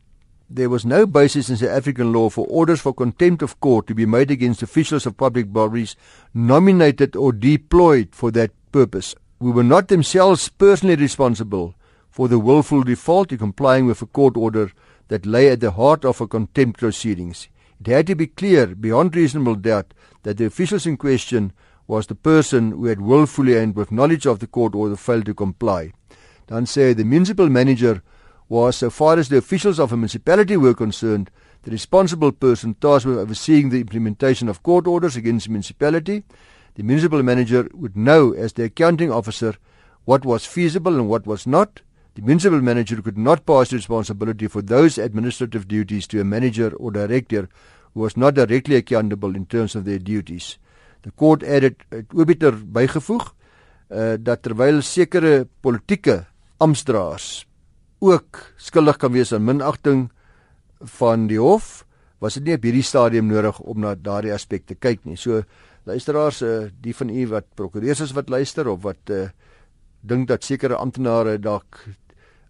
There 0.50 0.68
was 0.68 0.84
no 0.84 1.06
basis 1.06 1.48
in 1.48 1.56
the 1.56 1.70
African 1.70 2.12
law 2.12 2.28
for 2.28 2.46
orders 2.48 2.80
for 2.80 2.92
contempt 2.92 3.42
of 3.42 3.58
court 3.60 3.86
to 3.86 3.94
be 3.94 4.06
made 4.06 4.30
against 4.30 4.62
officials 4.62 5.06
of 5.06 5.16
public 5.16 5.52
bodies 5.52 5.96
nominated 6.34 7.16
or 7.16 7.32
deployed 7.32 8.08
for 8.12 8.30
that 8.32 8.50
purpose. 8.72 9.14
We 9.38 9.50
were 9.50 9.64
not 9.64 9.88
themselves 9.88 10.48
personally 10.48 10.96
responsible 10.96 11.74
for 12.10 12.28
the 12.28 12.38
willful 12.38 12.82
default 12.82 13.32
in 13.32 13.38
complying 13.38 13.86
with 13.86 14.02
a 14.02 14.06
court 14.06 14.36
order 14.36 14.70
that 15.08 15.26
lay 15.26 15.48
at 15.48 15.60
the 15.60 15.72
heart 15.72 16.04
of 16.04 16.20
a 16.20 16.28
contempt 16.28 16.80
proceedings. 16.80 17.48
It 17.80 17.86
had 17.86 18.06
to 18.08 18.14
be 18.14 18.26
clear, 18.26 18.66
beyond 18.74 19.16
reasonable 19.16 19.56
doubt, 19.56 19.94
that 20.22 20.36
the 20.36 20.46
officials 20.46 20.86
in 20.86 20.96
question 20.96 21.52
was 21.86 22.06
the 22.06 22.14
person 22.14 22.72
who 22.72 22.86
had 22.86 23.00
willfully 23.00 23.56
and 23.56 23.74
with 23.74 23.92
knowledge 23.92 24.26
of 24.26 24.38
the 24.38 24.46
court 24.46 24.74
order 24.74 24.96
failed 24.96 25.26
to 25.26 25.34
comply. 25.34 25.92
Dan 26.46 26.64
sê 26.64 26.96
the 26.96 27.04
municipal 27.04 27.48
manager 27.48 28.02
was, 28.48 28.76
so 28.76 28.90
far 28.90 29.18
as 29.18 29.28
the 29.28 29.38
officials 29.38 29.80
of 29.80 29.92
a 29.92 29.96
municipality 29.96 30.56
were 30.56 30.74
concerned, 30.74 31.30
the 31.62 31.70
responsible 31.70 32.32
person 32.32 32.74
tasked 32.74 33.06
with 33.06 33.18
overseeing 33.18 33.70
the 33.70 33.80
implementation 33.80 34.48
of 34.48 34.62
court 34.62 34.86
orders 34.86 35.16
against 35.16 35.46
the 35.46 35.52
municipality. 35.52 36.24
The 36.74 36.82
municipal 36.82 37.22
manager 37.22 37.68
would 37.72 37.96
know, 37.96 38.32
as 38.32 38.54
the 38.54 38.64
accounting 38.64 39.12
officer, 39.12 39.54
what 40.04 40.24
was 40.24 40.44
feasible 40.44 40.96
and 40.96 41.08
what 41.08 41.26
was 41.26 41.46
not. 41.46 41.82
The 42.14 42.22
municipal 42.22 42.60
manager 42.60 43.00
could 43.00 43.16
not 43.16 43.46
pass 43.46 43.72
responsibility 43.72 44.48
for 44.48 44.60
those 44.60 44.98
administrative 44.98 45.68
duties 45.68 46.06
to 46.08 46.20
a 46.20 46.24
manager 46.24 46.72
or 46.76 46.90
director 46.90 47.48
who 47.94 48.00
was 48.00 48.16
not 48.16 48.34
directly 48.34 48.76
accountable 48.76 49.36
in 49.36 49.46
terms 49.46 49.74
of 49.74 49.84
their 49.84 49.98
duties. 49.98 50.58
The 51.02 51.12
court 51.16 51.42
added 51.42 51.82
obiter 52.14 52.54
bygevoeg 52.54 53.24
uh, 53.90 54.14
dat 54.18 54.42
terwyl 54.42 54.82
sekere 54.82 55.46
politieke 55.60 56.24
amptdraers 56.62 57.46
ook 58.02 58.38
skuldig 58.58 58.98
kan 58.98 59.12
wees 59.14 59.32
aan 59.32 59.44
minagting 59.46 60.10
van 60.98 61.28
die 61.30 61.38
hof, 61.38 61.84
was 62.22 62.34
dit 62.38 62.46
nie 62.46 62.56
op 62.58 62.64
hierdie 62.66 62.86
stadium 62.86 63.28
nodig 63.30 63.58
om 63.60 63.82
na 63.82 63.94
daardie 63.94 64.32
aspek 64.34 64.66
te 64.66 64.74
kyk 64.74 65.04
nie. 65.06 65.16
So 65.18 65.42
luisteraars, 65.86 66.42
uh, 66.42 66.68
die 66.82 66.94
van 66.94 67.10
u 67.10 67.26
wat 67.30 67.46
prokureurs 67.58 68.02
is 68.02 68.14
wat 68.14 68.30
luister 68.30 68.70
of 68.70 68.82
wat 68.86 69.10
uh, 69.10 69.28
dink 70.02 70.28
dat 70.30 70.46
sekere 70.46 70.78
amptenare 70.78 71.38
dalk 71.38 71.82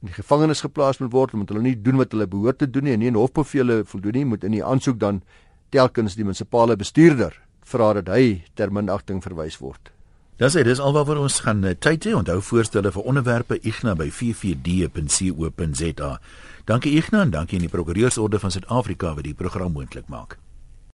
in 0.03 0.11
die 0.11 0.17
gevangenis 0.17 0.65
geplaas 0.65 0.99
moet 1.01 1.12
word 1.12 1.35
omdat 1.37 1.53
hulle 1.53 1.65
nie 1.69 1.79
doen 1.79 2.01
wat 2.01 2.12
hulle 2.12 2.27
behoort 2.27 2.59
te 2.59 2.69
doen 2.69 2.88
nie 2.88 2.97
en 2.97 3.01
nie 3.01 3.11
'n 3.11 3.21
hofbevele 3.21 3.85
voldoen 3.85 4.12
nie, 4.12 4.25
moet 4.25 4.45
in 4.45 4.53
die 4.53 4.65
aansoek 4.65 4.99
dan 4.99 5.23
telkens 5.71 6.17
die 6.17 6.25
munisipale 6.25 6.77
bestuurder 6.77 7.33
vra 7.72 7.92
dat 7.98 8.08
hy 8.12 8.24
ter 8.54 8.72
minagting 8.72 9.22
verwys 9.24 9.58
word. 9.58 9.90
Dis 10.40 10.52
dit, 10.56 10.66
dis 10.66 10.80
alwaar 10.80 11.18
ons 11.20 11.40
gaan 11.46 11.64
eh, 11.64 11.74
tyd 11.78 12.04
hê. 12.08 12.14
Onthou 12.18 12.40
voorstelle 12.42 12.92
vir 12.92 13.06
onderwerpe 13.08 13.58
igna 13.62 13.94
by 13.94 14.11
44d.co.za. 14.11 16.18
Dankie 16.64 16.94
Igna 16.94 17.24
en 17.26 17.32
dankie 17.35 17.58
aan 17.58 17.66
die 17.66 17.72
Prokureursorde 17.72 18.38
van 18.38 18.52
Suid-Afrika 18.54 19.16
wat 19.16 19.26
die 19.26 19.35
program 19.35 19.74
moontlik 19.74 20.06
maak. 20.06 20.38